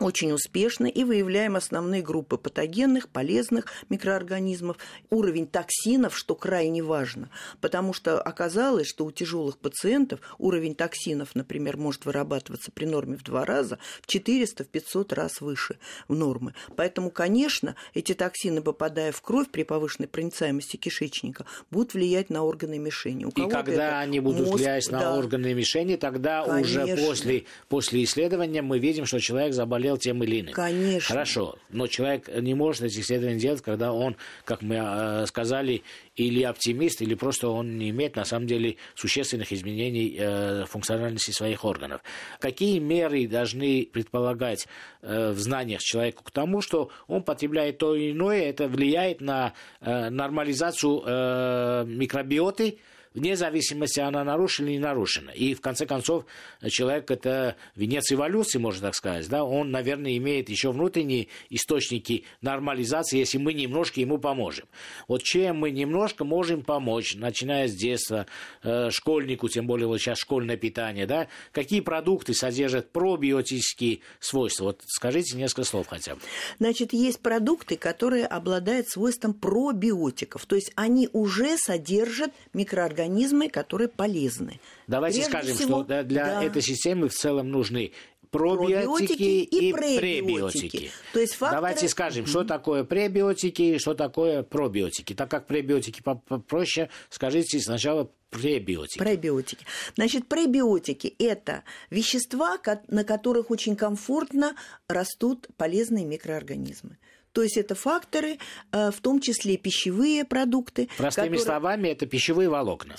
очень 0.00 0.32
успешно 0.32 0.86
и 0.86 1.04
выявляем 1.04 1.56
основные 1.56 2.02
группы 2.02 2.38
патогенных, 2.38 3.08
полезных 3.10 3.66
микроорганизмов, 3.90 4.78
уровень 5.10 5.46
токсинов, 5.46 6.16
что 6.16 6.34
крайне 6.34 6.82
важно, 6.82 7.30
потому 7.60 7.92
что 7.92 8.20
оказалось, 8.20 8.88
что 8.88 9.04
у 9.04 9.12
тяжелых 9.12 9.58
пациентов 9.58 10.20
уровень 10.38 10.74
токсинов, 10.74 11.34
например, 11.34 11.76
может 11.76 12.06
вырабатываться 12.06 12.72
при 12.72 12.86
норме 12.86 13.16
в 13.16 13.22
два 13.22 13.44
раза, 13.44 13.78
в 14.00 14.08
400-500 14.08 15.14
раз 15.14 15.40
выше 15.40 15.78
в 16.08 16.14
нормы. 16.14 16.54
Поэтому, 16.76 17.10
конечно, 17.10 17.76
эти 17.92 18.14
токсины, 18.14 18.62
попадая 18.62 19.12
в 19.12 19.20
кровь 19.20 19.50
при 19.50 19.64
повышенной 19.64 20.08
проницаемости 20.08 20.76
кишечника, 20.76 21.44
будут 21.70 21.92
влиять 21.92 22.30
на 22.30 22.42
органы 22.42 22.78
мишени. 22.78 23.26
У 23.26 23.28
и 23.28 23.48
когда 23.48 24.00
они 24.00 24.20
будут 24.20 24.46
мозг, 24.46 24.54
влиять 24.54 24.90
на 24.90 25.00
да. 25.00 25.16
органы 25.16 25.52
мишени, 25.52 25.96
тогда 25.96 26.42
конечно. 26.44 26.84
уже 26.84 26.96
после, 26.96 27.44
после 27.68 28.04
исследования 28.04 28.62
мы 28.62 28.78
видим, 28.78 29.04
что 29.04 29.20
человек 29.20 29.52
заболел 29.52 29.89
заболел 29.90 29.98
тем 29.98 30.22
или 30.22 30.40
иным. 30.40 30.54
Конечно. 30.54 31.14
Хорошо, 31.14 31.56
но 31.70 31.86
человек 31.86 32.28
не 32.28 32.54
может 32.54 32.82
эти 32.82 33.00
исследования 33.00 33.38
делать, 33.38 33.62
когда 33.62 33.92
он, 33.92 34.16
как 34.44 34.62
мы 34.62 34.76
э, 34.76 35.26
сказали, 35.26 35.82
или 36.16 36.42
оптимист, 36.42 37.02
или 37.02 37.14
просто 37.14 37.48
он 37.48 37.78
не 37.78 37.90
имеет 37.90 38.16
на 38.16 38.24
самом 38.24 38.46
деле 38.46 38.76
существенных 38.94 39.52
изменений 39.52 40.16
э, 40.18 40.64
функциональности 40.66 41.32
своих 41.32 41.64
органов. 41.64 42.02
Какие 42.38 42.78
меры 42.78 43.26
должны 43.26 43.88
предполагать 43.92 44.66
э, 45.02 45.30
в 45.30 45.38
знаниях 45.38 45.80
человеку 45.80 46.24
к 46.24 46.30
тому, 46.30 46.60
что 46.60 46.90
он 47.06 47.22
потребляет 47.22 47.78
то 47.78 47.94
или 47.94 48.12
иное, 48.12 48.42
это 48.42 48.68
влияет 48.68 49.20
на 49.20 49.52
нормализацию 49.80 51.86
микробиоты, 51.86 52.78
вне 53.14 53.36
зависимости, 53.36 54.00
она 54.00 54.24
нарушена 54.24 54.66
или 54.66 54.72
не 54.74 54.78
нарушена. 54.78 55.30
И, 55.30 55.54
в 55.54 55.60
конце 55.60 55.86
концов, 55.86 56.24
человек– 56.68 57.10
это 57.10 57.56
венец 57.74 58.12
эволюции, 58.12 58.58
можно 58.58 58.88
так 58.88 58.94
сказать. 58.94 59.28
Да? 59.28 59.44
Он, 59.44 59.70
наверное, 59.70 60.16
имеет 60.16 60.48
еще 60.48 60.70
внутренние 60.72 61.28
источники 61.48 62.24
нормализации, 62.40 63.18
если 63.18 63.38
мы 63.38 63.52
немножко 63.52 64.00
ему 64.00 64.18
поможем. 64.18 64.66
Вот 65.08 65.22
чем 65.22 65.58
мы 65.58 65.70
немножко 65.70 66.24
можем 66.24 66.62
помочь, 66.62 67.14
начиная 67.14 67.68
с 67.68 67.74
детства, 67.74 68.26
э, 68.62 68.90
школьнику, 68.90 69.48
тем 69.48 69.66
более 69.66 69.88
вот 69.88 69.98
сейчас 69.98 70.18
школьное 70.18 70.56
питание, 70.56 71.06
да? 71.06 71.28
какие 71.52 71.80
продукты 71.80 72.34
содержат 72.34 72.90
пробиотические 72.92 74.00
свойства? 74.20 74.64
Вот 74.64 74.82
скажите 74.86 75.36
несколько 75.36 75.64
слов 75.64 75.86
хотя 75.88 76.14
бы. 76.14 76.20
Значит, 76.58 76.92
есть 76.92 77.20
продукты, 77.20 77.76
которые 77.76 78.26
обладают 78.26 78.88
свойством 78.88 79.34
пробиотиков, 79.34 80.46
то 80.46 80.56
есть 80.56 80.72
они 80.76 81.08
уже 81.12 81.56
содержат 81.58 82.32
микроорганизмы, 82.52 82.99
которые 83.48 83.88
полезны. 83.88 84.60
Давайте 84.86 85.18
Прежде 85.18 85.30
скажем, 85.30 85.56
всего, 85.56 85.84
что 85.84 86.02
для 86.04 86.24
да. 86.24 86.44
этой 86.44 86.62
системы 86.62 87.08
в 87.08 87.14
целом 87.14 87.50
нужны 87.50 87.92
пробиотики, 88.30 88.72
пробиотики 88.86 89.22
и, 89.22 89.68
и 89.68 89.72
пребиотики. 89.72 90.90
То 91.12 91.20
есть 91.20 91.34
факторы... 91.34 91.60
Давайте 91.60 91.88
скажем, 91.88 92.26
что 92.26 92.44
такое 92.44 92.84
пребиотики 92.84 93.62
и 93.62 93.78
что 93.78 93.94
такое 93.94 94.42
пробиотики. 94.42 95.14
Так 95.14 95.30
как 95.30 95.46
пребиотики 95.46 96.02
попроще, 96.02 96.90
скажите 97.08 97.58
сначала 97.60 98.10
пребиотики. 98.30 98.98
Пребиотики. 98.98 99.66
Значит, 99.96 100.28
пребиотики– 100.28 101.14
это 101.18 101.64
вещества, 101.90 102.58
на 102.88 103.04
которых 103.04 103.50
очень 103.50 103.76
комфортно 103.76 104.54
растут 104.88 105.48
полезные 105.56 106.04
микроорганизмы. 106.04 106.98
То 107.32 107.42
есть 107.42 107.56
это 107.56 107.74
факторы, 107.74 108.38
э, 108.72 108.90
в 108.90 109.00
том 109.00 109.20
числе 109.20 109.56
пищевые 109.56 110.24
продукты. 110.24 110.88
Простыми 110.96 111.26
которые... 111.26 111.44
словами, 111.44 111.88
это 111.88 112.06
пищевые 112.06 112.48
волокна. 112.48 112.96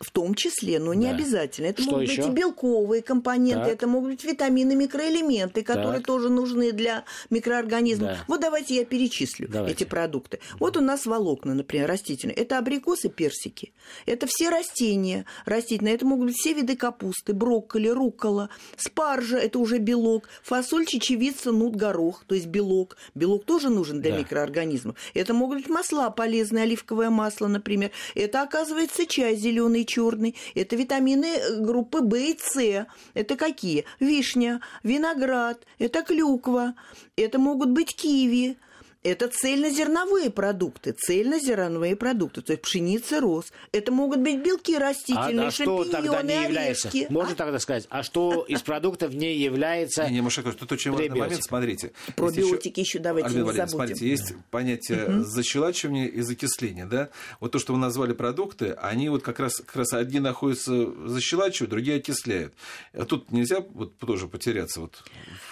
В 0.00 0.10
том 0.12 0.34
числе, 0.34 0.78
но 0.78 0.94
не 0.94 1.06
да. 1.06 1.14
обязательно. 1.14 1.66
Это 1.66 1.82
Что 1.82 1.92
могут 1.92 2.08
еще? 2.08 2.22
быть 2.22 2.30
и 2.30 2.34
белковые 2.34 3.02
компоненты, 3.02 3.64
так. 3.64 3.74
это 3.74 3.86
могут 3.86 4.10
быть 4.10 4.24
витамины, 4.24 4.76
микроэлементы, 4.76 5.62
которые 5.62 5.98
так. 5.98 6.06
тоже 6.06 6.28
нужны 6.28 6.72
для 6.72 7.04
микроорганизмов. 7.30 8.10
Да. 8.10 8.24
Вот 8.28 8.40
давайте 8.40 8.76
я 8.76 8.84
перечислю 8.84 9.48
давайте. 9.48 9.74
эти 9.74 9.84
продукты. 9.88 10.38
Вот 10.60 10.76
у 10.76 10.80
нас 10.80 11.06
волокна, 11.06 11.54
например, 11.54 11.88
растительные. 11.88 12.36
Это 12.36 12.58
абрикосы, 12.58 13.08
персики. 13.08 13.72
Это 14.06 14.26
все 14.28 14.48
растения 14.48 15.26
растительные. 15.44 15.94
Это 15.94 16.06
могут 16.06 16.28
быть 16.28 16.36
все 16.36 16.52
виды 16.52 16.76
капусты, 16.76 17.32
брокколи, 17.32 17.88
руккола, 17.88 18.48
спаржа, 18.76 19.38
это 19.38 19.58
уже 19.58 19.78
белок, 19.78 20.28
фасоль, 20.42 20.86
чечевица, 20.86 21.50
нут, 21.50 21.74
горох, 21.74 22.24
то 22.26 22.34
есть 22.34 22.46
белок. 22.46 22.96
Белок 23.14 23.44
тоже 23.44 23.71
нужен 23.72 24.00
для 24.00 24.12
да. 24.12 24.18
микроорганизмов. 24.18 24.96
Это 25.14 25.34
могут 25.34 25.58
быть 25.58 25.68
масла 25.68 26.10
полезные, 26.10 26.64
оливковое 26.64 27.10
масло, 27.10 27.48
например. 27.48 27.90
Это, 28.14 28.42
оказывается, 28.42 29.06
чай 29.06 29.36
зеленый, 29.36 29.84
черный. 29.84 30.36
Это 30.54 30.76
витамины 30.76 31.26
э, 31.26 31.60
группы 31.60 32.00
В 32.00 32.14
и 32.14 32.36
С. 32.38 32.86
Это 33.14 33.36
какие? 33.36 33.84
Вишня, 34.00 34.60
виноград, 34.82 35.64
это 35.78 36.02
клюква, 36.02 36.74
это 37.16 37.38
могут 37.38 37.70
быть 37.70 37.94
киви, 37.94 38.56
это 39.02 39.28
цельнозерновые 39.28 40.30
продукты, 40.30 40.92
цельнозерновые 40.92 41.96
продукты, 41.96 42.40
то 42.42 42.52
есть 42.52 42.62
пшеница, 42.62 43.20
рос. 43.20 43.52
Это 43.72 43.90
могут 43.90 44.20
быть 44.20 44.42
белки 44.42 44.76
растительные, 44.78 45.46
а, 45.46 45.48
а 45.48 45.50
что 45.50 45.84
тогда 45.84 46.22
не 46.22 46.44
является? 46.44 46.88
орешки. 46.88 47.12
Можно 47.12 47.32
а? 47.32 47.36
тогда 47.36 47.58
сказать, 47.58 47.86
а 47.90 48.02
что 48.02 48.44
из 48.46 48.62
продуктов 48.62 49.12
не 49.12 49.36
является 49.36 50.04
Не, 50.08 50.14
не 50.14 50.20
Машаков, 50.20 50.54
тут 50.54 50.70
очень 50.72 50.92
важный 50.92 51.08
момент, 51.10 51.42
смотрите. 51.42 51.92
Пробиотики 52.14 52.80
еще, 52.80 53.00
давайте 53.00 53.28
Альбин 53.28 53.44
не 53.44 53.52
забудем. 53.52 53.68
Смотрите, 53.68 54.08
есть 54.08 54.34
понятие 54.50 55.06
угу. 55.06 55.24
защелачивания 55.24 56.06
и 56.06 56.20
закисления, 56.20 56.86
да? 56.86 57.10
Вот 57.40 57.52
то, 57.52 57.58
что 57.58 57.72
вы 57.72 57.78
назвали 57.80 58.12
продукты, 58.12 58.72
они 58.72 59.08
вот 59.08 59.22
как 59.22 59.40
раз, 59.40 59.56
как 59.56 59.74
раз 59.76 59.92
одни 59.94 60.20
находятся 60.20 60.92
защелачивают, 61.08 61.70
другие 61.70 61.96
окисляют. 61.96 62.54
А 62.92 63.04
тут 63.04 63.32
нельзя 63.32 63.64
вот 63.74 63.96
тоже 63.98 64.28
потеряться 64.28 64.80
вот 64.80 65.02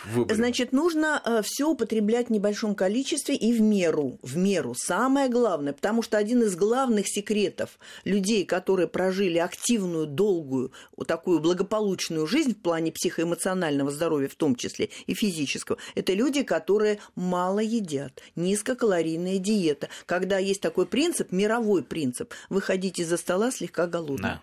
в 0.05 0.15
выборе? 0.15 0.37
Значит, 0.37 0.73
нужно 0.73 1.21
э, 1.25 1.43
все 1.43 1.69
употреблять 1.69 2.29
в 2.29 2.31
небольшом 2.31 2.75
количестве 2.75 3.40
и 3.41 3.55
в 3.55 3.61
меру, 3.63 4.19
в 4.23 4.37
меру. 4.37 4.75
Самое 4.77 5.29
главное, 5.29 5.73
потому 5.73 6.03
что 6.03 6.19
один 6.19 6.43
из 6.43 6.55
главных 6.55 7.09
секретов 7.09 7.79
людей, 8.05 8.45
которые 8.45 8.87
прожили 8.87 9.39
активную, 9.39 10.07
долгую, 10.07 10.73
такую 11.07 11.41
благополучную 11.41 12.27
жизнь 12.27 12.55
в 12.55 12.59
плане 12.59 12.93
психоэмоционального 12.93 13.91
здоровья, 13.91 14.29
в 14.29 14.35
том 14.35 14.55
числе 14.55 14.91
и 15.07 15.15
физического, 15.15 15.79
это 15.95 16.13
люди, 16.13 16.43
которые 16.43 16.99
мало 17.15 17.61
едят, 17.61 18.21
низкокалорийная 18.37 19.39
диета. 19.39 19.89
Когда 20.05 20.37
есть 20.39 20.61
такой 20.61 20.85
принцип, 20.85 21.33
мировой 21.33 21.83
принцип, 21.83 22.35
выходите 22.51 23.05
за 23.05 23.17
стола 23.17 23.51
слегка 23.51 23.87
голодным. 23.87 24.19
Да. 24.19 24.43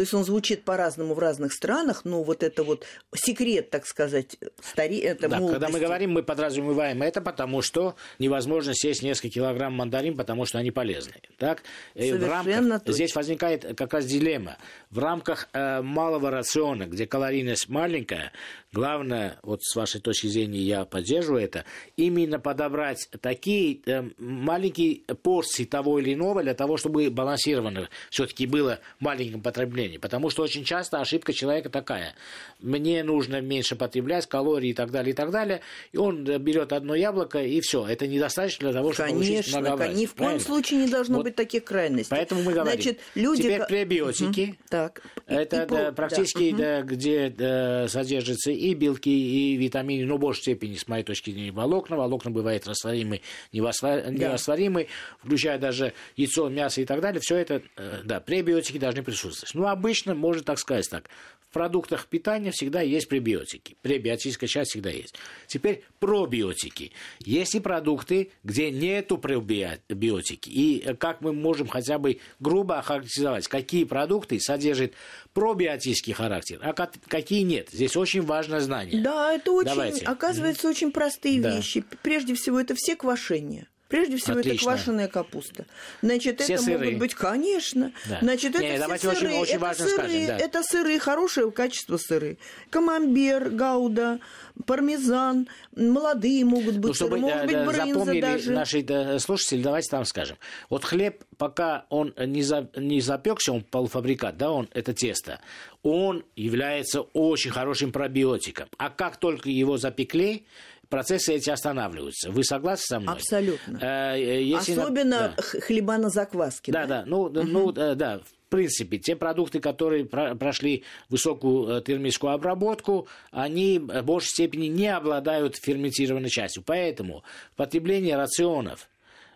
То 0.00 0.02
есть 0.02 0.14
он 0.14 0.24
звучит 0.24 0.64
по-разному 0.64 1.12
в 1.12 1.18
разных 1.18 1.52
странах, 1.52 2.06
но 2.06 2.22
вот 2.22 2.42
это 2.42 2.64
вот 2.64 2.86
секрет, 3.14 3.68
так 3.68 3.84
сказать, 3.84 4.38
стари... 4.62 4.96
это 4.96 5.28
да, 5.28 5.38
Когда 5.40 5.68
мы 5.68 5.78
говорим, 5.78 6.12
мы 6.12 6.22
подразумеваем 6.22 7.02
это, 7.02 7.20
потому 7.20 7.60
что 7.60 7.96
невозможно 8.18 8.72
съесть 8.72 9.02
несколько 9.02 9.28
килограмм 9.28 9.74
мандарин, 9.74 10.16
потому 10.16 10.46
что 10.46 10.56
они 10.56 10.70
полезны. 10.70 11.12
Так? 11.36 11.64
Совершенно 11.92 12.26
в 12.26 12.30
рамках... 12.30 12.80
точно. 12.80 12.92
Здесь 12.94 13.14
возникает 13.14 13.76
как 13.76 13.92
раз 13.92 14.06
дилемма. 14.06 14.56
В 14.88 15.00
рамках 15.00 15.50
э, 15.52 15.82
малого 15.82 16.30
рациона, 16.30 16.86
где 16.86 17.06
калорийность 17.06 17.68
маленькая, 17.68 18.32
главное, 18.72 19.38
вот 19.42 19.62
с 19.62 19.76
вашей 19.76 20.00
точки 20.00 20.28
зрения 20.28 20.60
я 20.60 20.86
поддерживаю 20.86 21.44
это, 21.44 21.66
именно 21.98 22.38
подобрать 22.38 23.06
такие 23.20 23.80
э, 23.84 24.08
маленькие 24.16 25.00
порции 25.22 25.66
того 25.66 25.98
или 25.98 26.14
иного 26.14 26.42
для 26.42 26.54
того, 26.54 26.78
чтобы 26.78 27.10
балансированно 27.10 27.90
все-таки 28.08 28.46
было 28.46 28.78
маленькое 28.98 29.42
потребление 29.42 29.89
потребления. 29.90 29.98
Потому 29.98 30.30
что 30.30 30.42
очень 30.42 30.64
часто 30.64 31.00
ошибка 31.00 31.32
человека 31.32 31.68
такая. 31.70 32.14
Мне 32.60 33.02
нужно 33.02 33.40
меньше 33.40 33.76
потреблять 33.76 34.26
калорий 34.26 34.70
и 34.70 34.74
так 34.74 34.90
далее, 34.90 35.12
и 35.12 35.14
так 35.14 35.30
далее. 35.30 35.60
И 35.92 35.96
он 35.96 36.24
берет 36.24 36.72
одно 36.72 36.94
яблоко, 36.94 37.42
и 37.42 37.60
все. 37.60 37.86
Это 37.86 38.06
недостаточно 38.06 38.70
для 38.70 38.80
того, 38.80 38.92
чтобы 38.92 39.10
Конечно, 39.10 39.32
получить 39.32 39.54
многообразие. 39.54 39.96
Ни 39.96 40.06
в 40.06 40.14
коем 40.14 40.40
случае 40.40 40.80
не 40.80 40.88
должно 40.88 41.16
вот. 41.16 41.24
быть 41.24 41.36
таких 41.36 41.64
крайностей. 41.64 42.10
Поэтому 42.10 42.42
мы 42.42 42.52
говорим. 42.52 42.72
Значит, 42.72 43.00
люди... 43.14 43.42
Теперь 43.42 43.64
пребиотики. 43.66 44.50
Угу. 44.50 44.56
Так. 44.68 45.02
Это 45.26 45.62
и, 45.62 45.66
да, 45.66 45.92
практически, 45.92 46.50
да. 46.52 46.58
Да, 46.58 46.82
где 46.82 47.30
да, 47.30 47.88
содержатся 47.88 48.50
и 48.50 48.74
белки, 48.74 49.10
и 49.10 49.56
витамины, 49.56 50.06
но 50.06 50.16
в 50.16 50.20
большей 50.20 50.42
степени, 50.42 50.74
с 50.74 50.86
моей 50.88 51.04
точки 51.04 51.30
зрения, 51.30 51.52
волокна. 51.52 51.96
Волокна 51.96 52.30
бывают 52.30 52.66
растворимы, 52.66 53.20
неврастворимы, 53.52 54.84
да. 54.84 55.24
включая 55.24 55.58
даже 55.58 55.92
яйцо, 56.16 56.48
мясо 56.48 56.80
и 56.80 56.84
так 56.84 57.00
далее. 57.00 57.20
Все 57.20 57.36
это, 57.36 57.62
э, 57.76 58.00
да, 58.04 58.20
пребиотики 58.20 58.78
должны 58.78 59.02
присутствовать. 59.02 59.54
Ну, 59.54 59.66
а 59.66 59.76
обычно, 59.80 60.14
можно 60.14 60.42
так 60.42 60.58
сказать 60.58 60.88
так, 60.90 61.08
в 61.48 61.52
продуктах 61.52 62.06
питания 62.06 62.52
всегда 62.52 62.80
есть 62.80 63.08
пребиотики. 63.08 63.76
Пребиотическая 63.82 64.48
часть 64.48 64.70
всегда 64.70 64.90
есть. 64.90 65.16
Теперь 65.48 65.82
пробиотики. 65.98 66.92
Есть 67.18 67.56
и 67.56 67.60
продукты, 67.60 68.30
где 68.44 68.70
нету 68.70 69.18
пребиотики. 69.18 70.48
И 70.48 70.94
как 70.94 71.22
мы 71.22 71.32
можем 71.32 71.66
хотя 71.66 71.98
бы 71.98 72.20
грубо 72.38 72.78
охарактеризовать, 72.78 73.48
какие 73.48 73.82
продукты 73.82 74.38
содержат 74.38 74.92
пробиотический 75.32 76.12
характер, 76.12 76.60
а 76.62 76.72
какие 76.72 77.42
нет. 77.42 77.70
Здесь 77.72 77.96
очень 77.96 78.22
важное 78.22 78.60
знание. 78.60 79.02
Да, 79.02 79.32
это 79.32 79.50
очень, 79.50 79.70
Давайте. 79.70 80.04
оказывается, 80.04 80.68
очень 80.68 80.92
простые 80.92 81.40
да. 81.40 81.56
вещи. 81.56 81.82
Прежде 82.02 82.34
всего, 82.34 82.60
это 82.60 82.76
все 82.76 82.94
квашения. 82.94 83.66
Прежде 83.90 84.18
всего, 84.18 84.38
Отлично. 84.38 84.54
это 84.54 84.64
квашеная 84.64 85.08
капуста. 85.08 85.66
Значит, 86.00 86.40
Все 86.40 86.54
это 86.54 86.62
сыры. 86.62 86.78
могут 86.78 86.98
быть, 87.00 87.14
конечно. 87.14 87.92
Да. 88.08 88.18
Значит, 88.22 88.54
это 88.54 88.62
Не, 88.62 88.96
все 88.96 89.14
сыры. 89.14 89.32
Очень, 89.32 89.38
очень 89.40 89.56
это, 89.56 89.74
сыры 89.74 89.90
скажем, 89.90 90.26
да. 90.28 90.38
это 90.38 90.62
сыры, 90.62 90.98
хорошего 91.00 91.50
качества 91.50 91.96
сыры. 91.96 92.38
Камамбер, 92.70 93.50
гауда, 93.50 94.20
пармезан, 94.64 95.48
молодые 95.74 96.44
могут 96.44 96.76
быть 96.76 96.90
ну, 96.90 96.94
чтобы, 96.94 97.18
сыры, 97.18 97.20
могут 97.20 97.50
да, 97.50 97.64
быть 97.64 97.76
запомнили 97.76 98.20
даже. 98.20 98.52
наши 98.52 98.82
да, 98.84 99.18
слушатели, 99.18 99.60
давайте 99.60 99.90
там 99.90 100.04
скажем. 100.04 100.36
Вот 100.68 100.84
хлеб, 100.84 101.24
пока 101.36 101.86
он 101.88 102.14
не, 102.16 102.44
за, 102.44 102.70
не 102.76 103.00
запекся, 103.00 103.52
он 103.52 103.64
полуфабрикат, 103.64 104.36
да, 104.36 104.52
он, 104.52 104.68
это 104.72 104.94
тесто, 104.94 105.40
он 105.82 106.24
является 106.36 107.00
очень 107.00 107.50
хорошим 107.50 107.90
пробиотиком. 107.90 108.68
А 108.76 108.88
как 108.88 109.16
только 109.16 109.50
его 109.50 109.78
запекли, 109.78 110.46
процессы 110.90 111.34
эти 111.34 111.48
останавливаются. 111.48 112.30
Вы 112.30 112.44
согласны 112.44 112.84
со 112.84 113.00
мной? 113.00 113.14
Абсолютно. 113.14 113.78
Э, 113.80 114.42
если 114.42 114.72
Особенно 114.72 115.34
да. 115.34 115.60
хлеба 115.60 115.96
на 115.96 116.10
закваске. 116.10 116.72
Да, 116.72 116.86
да, 116.86 117.00
да. 117.00 117.04
ну, 117.06 117.22
угу. 117.22 117.42
ну 117.42 117.72
да, 117.72 117.94
да. 117.94 118.18
В 118.18 118.50
принципе, 118.50 118.98
те 118.98 119.14
продукты, 119.14 119.60
которые 119.60 120.04
прошли 120.04 120.82
высокую 121.08 121.78
э, 121.78 121.82
термическую 121.82 122.32
обработку, 122.32 123.06
они 123.30 123.78
в 123.78 124.02
большей 124.02 124.28
степени 124.28 124.66
не 124.66 124.88
обладают 124.88 125.56
ферментированной 125.56 126.28
частью. 126.28 126.64
Поэтому 126.66 127.22
потребление 127.56 128.16
рационов 128.16 128.90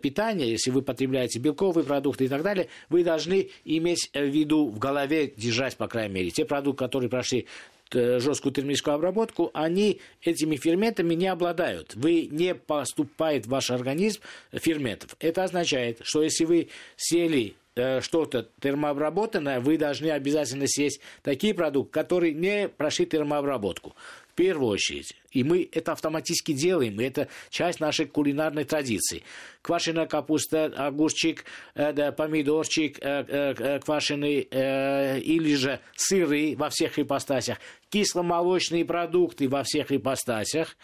питания, 0.05 0.51
если 0.51 0.71
вы 0.71 0.83
потребляете 0.83 1.39
белковые 1.39 1.87
продукты 1.87 2.27
и 2.27 2.29
так 2.29 2.43
далее, 2.43 2.69
вы 2.91 3.05
должны 3.05 3.49
иметь 3.65 4.11
в 4.13 4.23
виду 4.23 4.69
в 4.69 4.79
голове 4.79 5.33
держать, 5.35 5.79
по 5.79 5.89
крайней 5.89 6.15
мере, 6.15 6.31
те 6.31 6.45
продукты, 6.45 6.85
которые 6.85 7.09
прошли 7.09 7.47
жесткую 7.91 8.53
термическую 8.53 8.95
обработку, 8.95 9.51
они 9.55 10.01
этими 10.21 10.57
ферментами 10.57 11.15
не 11.15 11.29
обладают. 11.29 11.95
Вы 11.95 12.29
не 12.31 12.55
поступает 12.55 13.47
в 13.47 13.51
ваш 13.51 13.71
организм 13.71 14.21
ферментов. 14.53 15.17
Это 15.21 15.45
означает, 15.45 16.01
что 16.03 16.23
если 16.23 16.45
вы 16.45 16.69
съели 16.97 17.55
Э, 17.77 18.01
что-то 18.01 18.47
термообработанное, 18.61 19.59
вы 19.59 19.79
должны 19.79 20.09
обязательно 20.11 20.67
съесть 20.69 21.01
такие 21.23 21.55
продукты, 21.55 21.93
которые 21.93 22.33
не 22.33 22.69
прошли 22.69 23.05
термообработку. 23.05 23.97
В 24.35 24.37
первую 24.37 24.71
очередь. 24.71 25.15
И 25.31 25.45
мы 25.45 25.69
это 25.71 25.93
автоматически 25.93 26.51
делаем. 26.51 27.01
И 27.01 27.05
это 27.05 27.29
часть 27.51 27.79
нашей 27.79 28.07
кулинарной 28.07 28.65
традиции. 28.65 29.23
Квашеная 29.63 30.07
капуста, 30.07 30.65
огурчик, 30.77 31.45
э, 31.77 31.93
да, 31.93 32.11
помидорчик 32.11 32.99
э, 33.01 33.25
э, 33.29 33.79
квашеный 33.79 34.49
э, 34.51 35.21
или 35.21 35.55
же 35.55 35.79
сыры 35.95 36.57
во 36.59 36.69
всех 36.69 36.99
ипостасях, 36.99 37.59
кисломолочные 37.91 38.85
продукты 38.85 39.49
во 39.49 39.63
всех 39.63 39.93
ипостасях. 39.93 40.77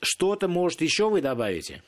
Что-то, 0.00 0.46
может, 0.46 0.80
еще 0.80 1.10
вы 1.10 1.20
добавите? 1.20 1.82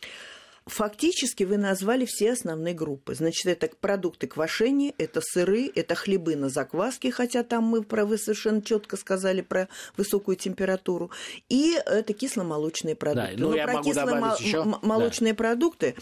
Фактически 0.67 1.45
вы 1.45 1.59
назвали 1.59 2.07
все 2.07 2.33
основные 2.33 2.73
группы. 2.73 3.15
Значит, 3.15 3.47
это 3.47 3.69
продукты 3.77 4.27
квашения, 4.27 4.95
это 4.97 5.21
сыры, 5.21 5.71
это 5.75 5.95
хлебы 5.95 6.37
на 6.37 6.49
закваске, 6.49 7.11
хотя 7.11 7.43
там 7.43 7.65
мы 7.65 7.83
про 7.83 8.07
вы 8.07 8.17
совершенно 8.17 8.63
четко 8.63 8.97
сказали 8.97 9.43
про 9.43 9.69
высокую 9.99 10.37
температуру, 10.37 11.11
и 11.51 11.77
это 11.85 12.15
кисломолочные 12.15 12.97
продукты. 12.97 13.37
Да, 13.37 13.43
ну, 13.43 13.51
Но 13.51 13.57
я 13.57 13.65
про 13.67 13.83
кисломолочные 13.83 15.35
да. 15.35 15.37
продукты 15.37 15.97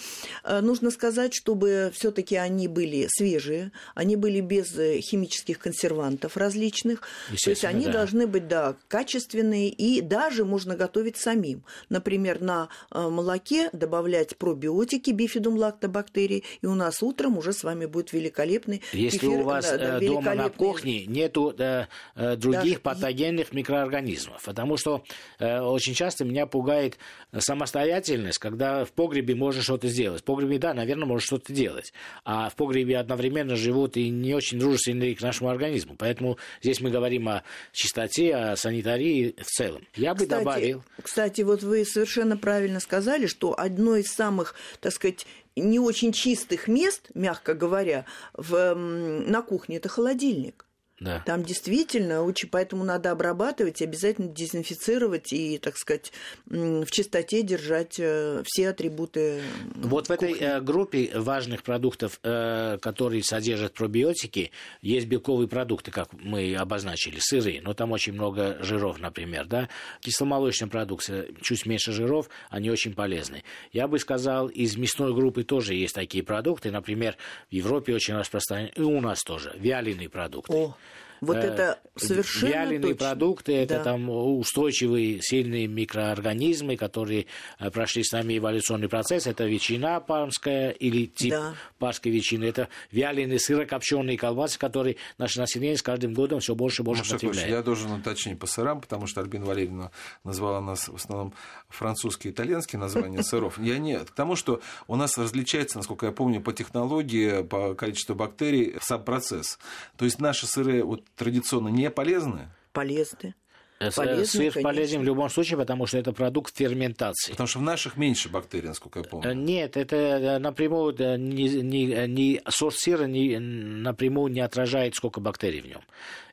э, 0.44 0.60
нужно 0.60 0.92
сказать, 0.92 1.34
чтобы 1.34 1.90
все-таки 1.92 2.36
они 2.36 2.68
были 2.68 3.08
свежие, 3.08 3.72
они 3.96 4.14
были 4.14 4.40
без 4.40 4.78
э, 4.78 5.00
химических 5.00 5.58
консервантов 5.58 6.36
различных, 6.36 7.00
то 7.42 7.50
есть 7.50 7.64
они 7.64 7.86
да. 7.86 7.92
должны 7.92 8.28
быть 8.28 8.46
да, 8.46 8.76
качественные 8.86 9.70
и 9.70 10.00
даже 10.00 10.44
можно 10.44 10.76
готовить 10.76 11.16
самим. 11.16 11.64
Например, 11.88 12.40
на 12.40 12.68
э, 12.92 13.08
молоке 13.08 13.68
добавлять 13.72 14.36
про 14.36 14.51
пробиотики 14.52 15.10
бифидум 15.10 15.56
лактобактерий, 15.56 16.44
и 16.60 16.66
у 16.66 16.74
нас 16.74 17.02
утром 17.02 17.38
уже 17.38 17.52
с 17.52 17.64
вами 17.64 17.86
будет 17.86 18.12
великолепный 18.12 18.82
Если 18.92 19.18
эфир, 19.18 19.40
у 19.40 19.42
вас 19.44 19.70
да, 19.70 19.98
да, 19.98 20.00
дома 20.00 20.34
на 20.34 20.50
кухне 20.50 21.06
нету 21.06 21.54
да, 21.56 21.88
э, 22.14 22.36
других 22.36 22.82
Даже... 22.82 22.96
патогенных 22.96 23.52
микроорганизмов, 23.52 24.42
потому 24.44 24.76
что 24.76 25.04
э, 25.38 25.60
очень 25.60 25.94
часто 25.94 26.24
меня 26.24 26.46
пугает 26.46 26.98
самостоятельность, 27.36 28.38
когда 28.38 28.84
в 28.84 28.92
погребе 28.92 29.34
можно 29.34 29.62
что-то 29.62 29.88
сделать. 29.88 30.20
В 30.20 30.24
погребе, 30.24 30.58
да, 30.58 30.74
наверное, 30.74 31.06
можно 31.06 31.24
что-то 31.24 31.52
делать, 31.52 31.92
а 32.24 32.50
в 32.50 32.56
погребе 32.56 32.98
одновременно 32.98 33.56
живут 33.56 33.96
и 33.96 34.10
не 34.10 34.34
очень 34.34 34.58
дружественные 34.58 35.16
к 35.16 35.22
нашему 35.22 35.48
организму. 35.48 35.96
Поэтому 35.98 36.36
здесь 36.62 36.80
мы 36.80 36.90
говорим 36.90 37.28
о 37.28 37.42
чистоте, 37.72 38.34
о 38.34 38.56
санитарии 38.56 39.34
в 39.40 39.46
целом. 39.46 39.86
Я 39.96 40.14
бы 40.14 40.24
кстати, 40.24 40.38
добавил... 40.44 40.84
Кстати, 41.02 41.40
вот 41.40 41.62
вы 41.62 41.84
совершенно 41.84 42.36
правильно 42.36 42.80
сказали, 42.80 43.26
что 43.26 43.58
одно 43.58 43.96
из 43.96 44.12
самых 44.12 44.41
самых, 44.42 44.54
так 44.80 44.92
сказать, 44.92 45.26
не 45.56 45.78
очень 45.78 46.12
чистых 46.12 46.68
мест, 46.68 47.10
мягко 47.14 47.54
говоря, 47.54 48.04
в, 48.34 48.74
на 48.74 49.42
кухне 49.42 49.76
это 49.76 49.88
холодильник. 49.88 50.66
Да. 51.02 51.22
Там 51.26 51.42
действительно 51.42 52.22
очень, 52.22 52.48
поэтому 52.48 52.84
надо 52.84 53.10
обрабатывать, 53.10 53.82
обязательно 53.82 54.28
дезинфицировать 54.28 55.32
и, 55.32 55.58
так 55.58 55.76
сказать, 55.76 56.12
в 56.46 56.86
чистоте 56.90 57.42
держать 57.42 57.96
э, 57.98 58.42
все 58.46 58.68
атрибуты. 58.68 59.42
Вот 59.74 60.06
кухни. 60.06 60.26
в 60.26 60.36
этой 60.36 60.40
э, 60.40 60.60
группе 60.60 61.10
важных 61.14 61.64
продуктов, 61.64 62.20
э, 62.22 62.78
которые 62.80 63.24
содержат 63.24 63.74
пробиотики, 63.74 64.52
есть 64.80 65.06
белковые 65.06 65.48
продукты, 65.48 65.90
как 65.90 66.12
мы 66.12 66.54
обозначили, 66.54 67.18
сыры, 67.18 67.60
но 67.62 67.74
там 67.74 67.90
очень 67.90 68.12
много 68.12 68.58
жиров, 68.60 69.00
например, 69.00 69.46
да, 69.46 69.68
кисломолочная 70.00 70.68
продукция, 70.68 71.26
чуть 71.40 71.66
меньше 71.66 71.92
жиров, 71.92 72.28
они 72.48 72.70
очень 72.70 72.94
полезны. 72.94 73.42
Я 73.72 73.88
бы 73.88 73.98
сказал, 73.98 74.46
из 74.48 74.76
мясной 74.76 75.12
группы 75.14 75.42
тоже 75.42 75.74
есть 75.74 75.94
такие 75.94 76.22
продукты, 76.22 76.70
например, 76.70 77.16
в 77.50 77.54
Европе 77.54 77.92
очень 77.92 78.14
распространены, 78.14 78.70
и 78.76 78.82
у 78.82 79.00
нас 79.00 79.24
тоже, 79.24 79.52
вяленые 79.56 80.08
продукты. 80.08 80.52
О. 80.52 80.76
Вот 81.22 81.36
э, 81.36 81.40
это 81.40 81.78
совершенно 81.94 82.50
Вяленые 82.50 82.94
точно. 82.94 82.96
продукты, 82.96 83.54
это 83.54 83.76
да. 83.76 83.84
там 83.84 84.10
устойчивые, 84.10 85.22
сильные 85.22 85.68
микроорганизмы, 85.68 86.76
которые 86.76 87.26
э, 87.60 87.70
прошли 87.70 88.02
с 88.02 88.10
нами 88.10 88.38
эволюционный 88.38 88.88
процесс. 88.88 89.28
Это 89.28 89.44
ветчина 89.44 90.00
пармская 90.00 90.70
или 90.70 91.06
тип 91.06 91.30
да. 91.30 91.54
парской 91.78 92.10
ветчины. 92.10 92.46
Это 92.46 92.68
вяленые 92.90 93.38
сырокопченые 93.38 94.18
колбасы, 94.18 94.58
которые 94.58 94.96
наше 95.16 95.38
население 95.38 95.76
с 95.76 95.82
каждым 95.82 96.12
годом 96.12 96.40
все 96.40 96.56
больше 96.56 96.82
и 96.82 96.84
больше 96.84 97.04
ну, 97.04 97.12
потребляет. 97.12 97.48
Я 97.48 97.62
должен 97.62 97.92
уточнить 97.92 98.40
по 98.40 98.48
сырам, 98.48 98.80
потому 98.80 99.06
что 99.06 99.20
Альбина 99.20 99.46
Валерьевна 99.46 99.92
назвала 100.24 100.60
нас 100.60 100.88
в 100.88 100.96
основном 100.96 101.34
французские 101.68 102.32
и 102.32 102.34
итальянские 102.34 102.80
названия 102.80 103.22
сыров. 103.22 103.60
Я 103.60 103.78
не 103.78 103.96
к 104.00 104.10
тому, 104.10 104.34
что 104.34 104.60
у 104.88 104.96
нас 104.96 105.16
различается, 105.16 105.78
насколько 105.78 106.06
я 106.06 106.12
помню, 106.12 106.40
по 106.40 106.52
технологии, 106.52 107.42
по 107.42 107.76
количеству 107.76 108.16
бактерий 108.16 108.74
сам 108.80 109.04
процесс. 109.04 109.60
То 109.96 110.04
есть 110.04 110.18
наши 110.18 110.48
сыры 110.48 110.82
вот 110.82 111.04
традиционно 111.16 111.68
не 111.68 111.90
полезны? 111.90 112.48
Полезны. 112.72 113.34
Э, 113.82 113.90
Полезно, 113.94 114.26
Сыр 114.26 114.52
конечно. 114.52 114.62
полезен 114.62 115.00
в 115.00 115.04
любом 115.04 115.28
случае, 115.28 115.58
потому 115.58 115.86
что 115.86 115.98
это 115.98 116.12
продукт 116.12 116.56
ферментации. 116.56 117.32
Потому 117.32 117.48
что 117.48 117.58
в 117.58 117.62
наших 117.62 117.96
меньше 117.96 118.28
бактерий, 118.28 118.68
насколько 118.68 119.00
я 119.00 119.04
помню. 119.04 119.30
Э, 119.30 119.34
нет, 119.34 119.76
это 119.76 119.96
э, 119.96 120.38
напрямую 120.38 120.94
не, 121.18 121.48
не, 121.62 122.06
не, 122.06 122.40
сорт 122.48 122.76
сыра 122.76 123.04
не, 123.04 123.38
напрямую 123.38 124.32
не 124.32 124.40
отражает, 124.40 124.94
сколько 124.94 125.20
бактерий 125.20 125.60
в 125.60 125.66
нем. 125.66 125.80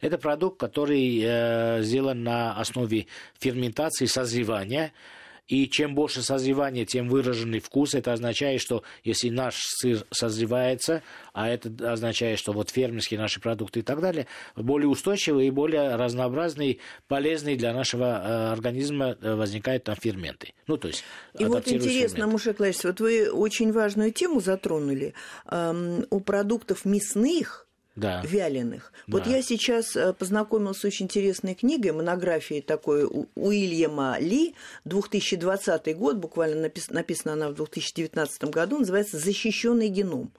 Это 0.02 0.18
продукт, 0.18 0.60
который 0.60 1.22
э, 1.24 1.82
сделан 1.82 2.24
на 2.24 2.54
основе 2.54 3.08
ферментации, 3.40 4.06
созревания. 4.06 4.94
И 5.50 5.68
чем 5.68 5.96
больше 5.96 6.22
созревания, 6.22 6.86
тем 6.86 7.10
выраженный 7.10 7.60
вкус. 7.60 7.96
Это 7.96 8.14
означает, 8.14 8.62
что 8.62 8.84
если 9.04 9.30
наш 9.30 9.56
сыр 9.58 10.06
созревается, 10.12 11.02
а 11.34 11.50
это 11.50 11.92
означает, 11.92 12.38
что 12.38 12.54
вот 12.54 12.70
фермерские 12.70 13.20
наши 13.20 13.42
продукты 13.42 13.80
и 13.80 13.84
так 13.84 14.00
далее, 14.00 14.28
более 14.56 14.88
устойчивые 14.88 15.48
и 15.48 15.52
более 15.52 15.96
разнообразные, 15.96 16.78
полезные 17.08 17.58
для 17.58 17.74
нашего 17.74 18.06
э, 18.06 18.52
организма 18.52 19.18
э, 19.20 19.36
возникают 19.36 19.86
там 19.86 19.96
ферменты. 19.96 20.54
Ну, 20.68 20.78
то 20.78 20.88
есть 20.88 21.04
И 21.38 21.46
вот 21.46 21.68
интересно, 21.68 22.28
Мушек 22.28 22.60
вот 22.60 23.00
вы 23.00 23.32
очень 23.32 23.72
важную 23.72 24.12
тему 24.12 24.42
затронули. 24.42 25.16
Эм, 25.50 26.06
у 26.12 26.20
продуктов 26.20 26.86
мясных 26.86 27.69
да. 28.00 28.22
вяленых. 28.26 28.92
Да. 29.08 29.18
Вот 29.18 29.28
я 29.28 29.42
сейчас 29.42 29.96
э, 29.96 30.14
познакомился 30.14 30.82
с 30.82 30.86
очень 30.86 31.06
интересной 31.06 31.56
книгой, 31.56 31.92
монографией 31.92 32.62
такой 32.62 33.06
Уильяма 33.36 34.18
Ли, 34.20 34.56
2020 34.86 35.98
год, 35.98 36.18
буквально 36.18 36.70
написана 36.90 37.34
она 37.34 37.50
в 37.50 37.56
2019 37.56 38.46
году, 38.46 38.80
называется 38.80 39.18
«Защищенный 39.18 39.90
геном». 39.90 40.32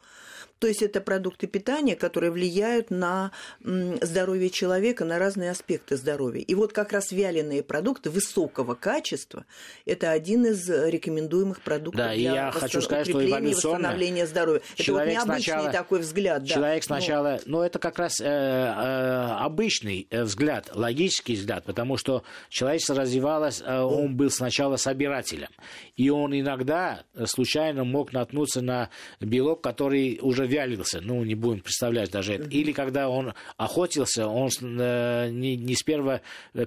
То 0.61 0.67
есть 0.67 0.83
это 0.83 1.01
продукты 1.01 1.47
питания, 1.47 1.97
которые 1.97 2.31
влияют 2.31 2.91
на 2.91 3.33
здоровье 3.63 4.51
человека, 4.51 5.07
на 5.07 5.19
разные 5.19 5.51
аспекты 5.51 5.97
здоровья. 5.97 6.43
И 6.43 6.55
вот 6.55 6.75
как 6.75 6.93
раз 6.93 7.13
вяленые 7.13 7.63
продукты 7.63 8.11
высокого 8.11 8.75
качества– 8.75 9.47
это 9.87 10.11
один 10.11 10.45
из 10.45 10.69
рекомендуемых 10.69 11.63
продуктов 11.63 12.05
да, 12.05 12.15
для 12.15 12.35
я 12.35 12.47
восстан... 12.47 12.61
хочу 12.63 12.83
сказать, 12.83 13.09
что 13.09 13.19
восстановления 13.19 14.27
здоровья. 14.27 14.61
Это 14.77 14.93
вот 14.93 15.07
необычный 15.07 15.43
сначала, 15.43 15.73
такой 15.73 16.01
взгляд. 16.01 16.43
Да. 16.43 16.49
Человек 16.49 16.83
ну. 16.83 16.87
сначала, 16.87 17.41
ну, 17.47 17.59
ну 17.59 17.63
это 17.63 17.79
как 17.79 17.99
раз 17.99 18.21
э, 18.21 18.25
э, 18.27 19.37
обычный 19.39 20.07
э, 20.11 20.25
взгляд, 20.25 20.71
логический 20.75 21.37
взгляд, 21.37 21.65
потому 21.65 21.97
что 21.97 22.23
человечество 22.51 22.97
развивалось, 22.97 23.63
э, 23.65 23.79
он 23.81 24.15
был 24.15 24.31
сначала 24.31 24.77
собирателем, 24.77 25.49
и 25.97 26.11
он 26.11 26.39
иногда 26.39 27.05
случайно 27.25 27.85
мог 27.85 28.13
наткнуться 28.13 28.61
на 28.61 28.91
белок, 29.21 29.63
который 29.63 30.19
уже 30.21 30.50
вялился, 30.51 31.01
ну, 31.01 31.25
не 31.25 31.35
будем 31.35 31.61
представлять 31.61 32.11
даже 32.11 32.35
это. 32.35 32.49
Или 32.49 32.73
когда 32.73 33.09
он 33.09 33.33
охотился, 33.57 34.27
он 34.27 34.51
э, 34.61 35.31
не, 35.31 35.57
не 35.57 35.75
с 35.75 35.83
первого 35.83 36.21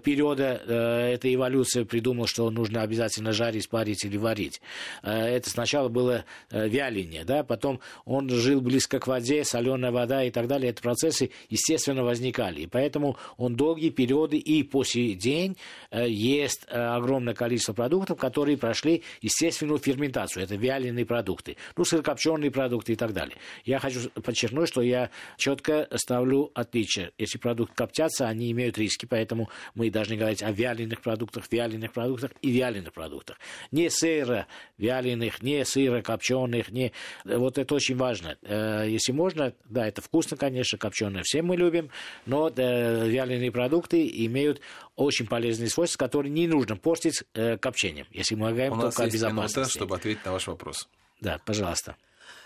периода 0.03 0.61
э, 0.65 1.13
этой 1.13 1.35
эволюции 1.35 1.83
придумал, 1.83 2.27
что 2.27 2.49
нужно 2.49 2.81
обязательно 2.81 3.31
жарить, 3.31 3.69
парить 3.69 4.05
или 4.05 4.17
варить. 4.17 4.61
Э, 5.03 5.11
это 5.11 5.49
сначала 5.49 5.89
было 5.89 6.25
э, 6.49 6.67
вяление, 6.67 7.23
да, 7.25 7.43
потом 7.43 7.79
он 8.05 8.29
жил 8.29 8.61
близко 8.61 8.99
к 8.99 9.07
воде, 9.07 9.43
соленая 9.43 9.91
вода 9.91 10.23
и 10.23 10.31
так 10.31 10.47
далее. 10.47 10.71
Эти 10.71 10.81
процессы, 10.81 11.31
естественно, 11.49 12.03
возникали. 12.03 12.61
И 12.61 12.67
поэтому 12.67 13.17
он 13.37 13.55
долгие 13.55 13.89
периоды 13.89 14.37
и 14.37 14.63
по 14.63 14.83
сей 14.83 15.15
день 15.15 15.57
э, 15.91 16.09
ест 16.09 16.65
э, 16.69 16.79
огромное 16.79 17.33
количество 17.33 17.73
продуктов, 17.73 18.17
которые 18.17 18.57
прошли 18.57 19.03
естественную 19.21 19.79
ферментацию. 19.79 20.43
Это 20.43 20.55
вяленые 20.55 21.05
продукты, 21.05 21.57
ну, 21.75 21.83
сырокопченые 21.83 22.51
продукты 22.51 22.93
и 22.93 22.95
так 22.95 23.13
далее. 23.13 23.37
я 23.65 23.72
хочу 23.79 24.09
подчеркнуть, 24.09 24.69
что 24.69 24.81
я 24.81 25.09
четко 25.37 25.87
ставлю 25.95 26.51
отличие. 26.53 27.11
Если 27.17 27.37
продукты 27.37 27.75
коптятся, 27.75 28.27
они 28.27 28.51
имеют 28.51 28.77
риски, 28.77 29.05
поэтому 29.05 29.49
мы 29.75 29.89
должны 29.89 30.15
говорить 30.15 30.43
о 30.43 30.51
вяленых 30.51 31.01
продуктах, 31.01 31.45
вяленых 31.51 31.93
продуктах 31.93 32.31
и 32.41 32.51
вяленых 32.51 32.93
продуктах. 32.93 33.37
Не 33.71 33.89
сыро 33.89 34.47
вяленых, 34.77 35.41
не 35.41 35.63
сыро 35.65 36.01
копченых, 36.01 36.71
не... 36.71 36.91
Вот 37.25 37.57
это 37.57 37.75
очень 37.75 37.95
важно. 37.95 38.37
Э, 38.41 38.85
если 38.87 39.11
можно, 39.11 39.53
да, 39.65 39.87
это 39.87 40.01
вкусно, 40.01 40.37
конечно, 40.37 40.77
копченое 40.77 41.23
все 41.23 41.41
мы 41.41 41.55
любим, 41.55 41.89
но 42.25 42.49
э, 42.49 43.07
вяленые 43.07 43.51
продукты 43.51 44.07
имеют 44.25 44.61
очень 44.95 45.27
полезные 45.27 45.69
свойства, 45.69 45.97
которые 45.97 46.31
не 46.31 46.47
нужно 46.47 46.75
портить 46.75 47.23
э, 47.33 47.57
копчением, 47.57 48.07
если 48.11 48.35
мы 48.35 48.51
говорим 48.51 48.73
У 48.73 48.81
только 48.81 48.85
нас 48.85 48.99
о 48.99 49.13
безопасности. 49.13 49.57
минута, 49.57 49.71
чтобы 49.71 49.95
ответить 49.95 50.25
на 50.25 50.31
ваш 50.31 50.47
вопрос. 50.47 50.87
Да, 51.21 51.39
пожалуйста. 51.45 51.95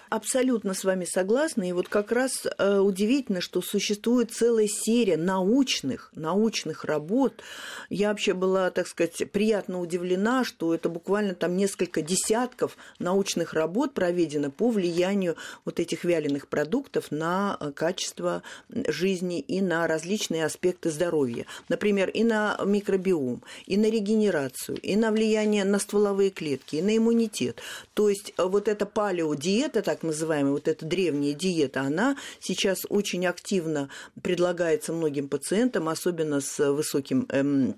Абсолютно 0.09 0.73
с 0.73 0.83
вами 0.83 1.05
согласна. 1.05 1.67
И 1.67 1.73
вот 1.73 1.89
как 1.89 2.11
раз 2.11 2.47
э, 2.57 2.79
удивительно, 2.79 3.41
что 3.41 3.61
существует 3.61 4.31
целая 4.31 4.67
серия 4.67 5.17
научных, 5.17 6.11
научных 6.15 6.85
работ. 6.85 7.41
Я 7.89 8.09
вообще 8.09 8.33
была, 8.33 8.71
так 8.71 8.87
сказать, 8.87 9.31
приятно 9.31 9.81
удивлена, 9.81 10.45
что 10.45 10.73
это 10.73 10.87
буквально 10.87 11.35
там 11.35 11.57
несколько 11.57 12.01
десятков 12.01 12.77
научных 12.99 13.53
работ 13.53 13.93
проведено 13.93 14.49
по 14.49 14.69
влиянию 14.69 15.35
вот 15.65 15.79
этих 15.79 16.05
вяленых 16.05 16.47
продуктов 16.47 17.11
на 17.11 17.57
э, 17.59 17.71
качество 17.71 18.43
жизни 18.69 19.39
и 19.39 19.61
на 19.61 19.87
различные 19.87 20.45
аспекты 20.45 20.89
здоровья. 20.89 21.45
Например, 21.67 22.09
и 22.09 22.23
на 22.23 22.57
микробиом, 22.65 23.43
и 23.65 23.75
на 23.75 23.89
регенерацию, 23.89 24.77
и 24.79 24.95
на 24.95 25.11
влияние 25.11 25.65
на 25.65 25.79
стволовые 25.79 26.29
клетки, 26.29 26.77
и 26.77 26.81
на 26.81 26.95
иммунитет. 26.95 27.61
То 27.93 28.07
есть 28.07 28.33
э, 28.37 28.43
вот 28.43 28.69
эта 28.69 28.85
палеодиета, 28.85 29.81
так 29.81 29.96
называемая, 30.03 30.51
вот 30.51 30.67
эта 30.67 30.85
древняя 30.85 31.33
диета, 31.33 31.81
она 31.81 32.17
сейчас 32.39 32.79
очень 32.89 33.25
активно 33.25 33.89
предлагается 34.21 34.93
многим 34.93 35.27
пациентам, 35.29 35.89
особенно 35.89 36.41
с 36.41 36.71
высоким 36.71 37.25
эм, 37.29 37.75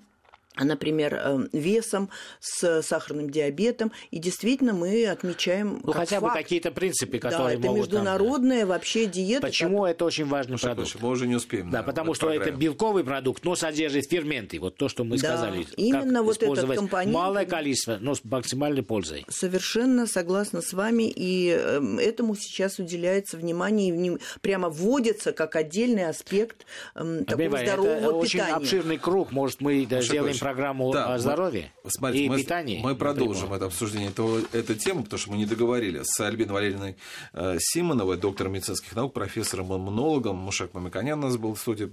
например, 0.56 1.14
э, 1.14 1.38
весом, 1.52 2.10
с 2.40 2.82
сахарным 2.82 3.30
диабетом. 3.30 3.92
И 4.10 4.18
действительно 4.18 4.72
мы 4.72 5.06
отмечаем 5.06 5.80
Ну, 5.84 5.92
как 5.92 6.02
хотя 6.02 6.20
бы 6.20 6.26
факт, 6.28 6.38
какие-то 6.42 6.70
принципы, 6.70 7.18
да, 7.20 7.30
которые 7.30 7.58
это 7.58 7.66
могут... 7.66 7.88
да. 7.88 7.96
международная 7.98 8.66
вообще 8.66 9.06
диета. 9.06 9.46
Почему 9.46 9.86
это 9.86 10.04
очень 10.04 10.26
важный 10.26 10.52
Маша 10.52 10.66
продукт? 10.66 10.96
Мы 11.00 11.08
уже 11.08 11.26
не 11.26 11.36
успеем. 11.36 11.70
Да, 11.70 11.78
на- 11.78 11.84
потому 11.84 12.14
что 12.14 12.28
это 12.30 12.38
программе. 12.44 12.62
белковый 12.62 13.04
продукт, 13.04 13.44
но 13.44 13.54
содержит 13.56 14.06
ферменты. 14.10 14.58
Вот 14.58 14.76
то, 14.76 14.88
что 14.88 15.04
мы 15.04 15.18
Да, 15.18 15.28
сказали. 15.36 15.66
именно 15.76 16.18
Как 16.18 16.24
вот 16.24 16.42
этот 16.42 16.74
компонент- 16.76 17.12
Малое 17.14 17.46
количество, 17.46 17.98
но 18.00 18.14
с 18.14 18.24
максимальной 18.24 18.82
пользой. 18.82 19.24
Совершенно 19.28 20.06
согласна 20.06 20.60
с 20.62 20.72
вами, 20.72 21.04
и 21.14 21.48
эм, 21.50 21.98
этому 21.98 22.34
сейчас 22.34 22.78
уделяется 22.78 23.36
внимание, 23.36 23.94
и 23.94 24.18
прямо 24.40 24.68
вводится 24.68 25.32
как 25.32 25.56
отдельный 25.56 26.06
аспект 26.08 26.66
эм, 26.94 27.24
такого 27.24 27.36
Понимаете, 27.44 27.72
здорового 27.72 27.94
это 27.94 28.10
очень 28.12 28.40
питания. 28.40 28.54
обширный 28.56 28.98
круг. 28.98 29.32
Может, 29.32 29.60
мы 29.60 29.86
да, 29.88 29.96
Маша 29.96 30.08
сделаем 30.08 30.34
программу 30.40 30.92
да, 30.92 31.06
о 31.06 31.12
мы- 31.12 31.18
здоровье 31.18 31.72
Смотрите, 31.86 32.24
и 32.24 32.28
мы, 32.28 32.38
питании. 32.38 32.80
мы 32.82 32.94
продолжим 32.96 33.42
например. 33.42 33.56
это 33.56 33.66
обсуждение 33.66 34.08
этого, 34.08 34.40
этой 34.52 34.76
темы, 34.76 35.02
потому 35.04 35.18
что 35.18 35.30
мы 35.30 35.36
не 35.36 35.46
договорили 35.46 36.00
с 36.02 36.18
Альбиной 36.20 36.54
Валерьевной 36.54 36.96
э, 37.32 37.56
Симоновой, 37.60 38.16
доктором 38.16 38.52
медицинских 38.52 38.94
наук, 38.96 39.12
профессором 39.12 39.66
иммунологом. 39.74 40.36
Мушек 40.36 40.74
Мамиканян 40.74 41.18
у 41.18 41.22
нас 41.28 41.36
был 41.36 41.54
в 41.54 41.60
студии. 41.60 41.90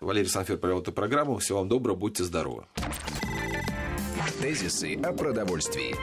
Валерий 0.00 0.28
Санфер 0.28 0.56
провел 0.58 0.80
эту 0.80 0.92
программу. 0.92 1.38
Всего 1.38 1.58
вам 1.58 1.68
доброго, 1.68 1.96
будьте 1.96 2.24
здоровы. 2.24 2.64
Тезисы 4.40 4.96
о 5.02 5.12
продовольствии. 5.12 5.94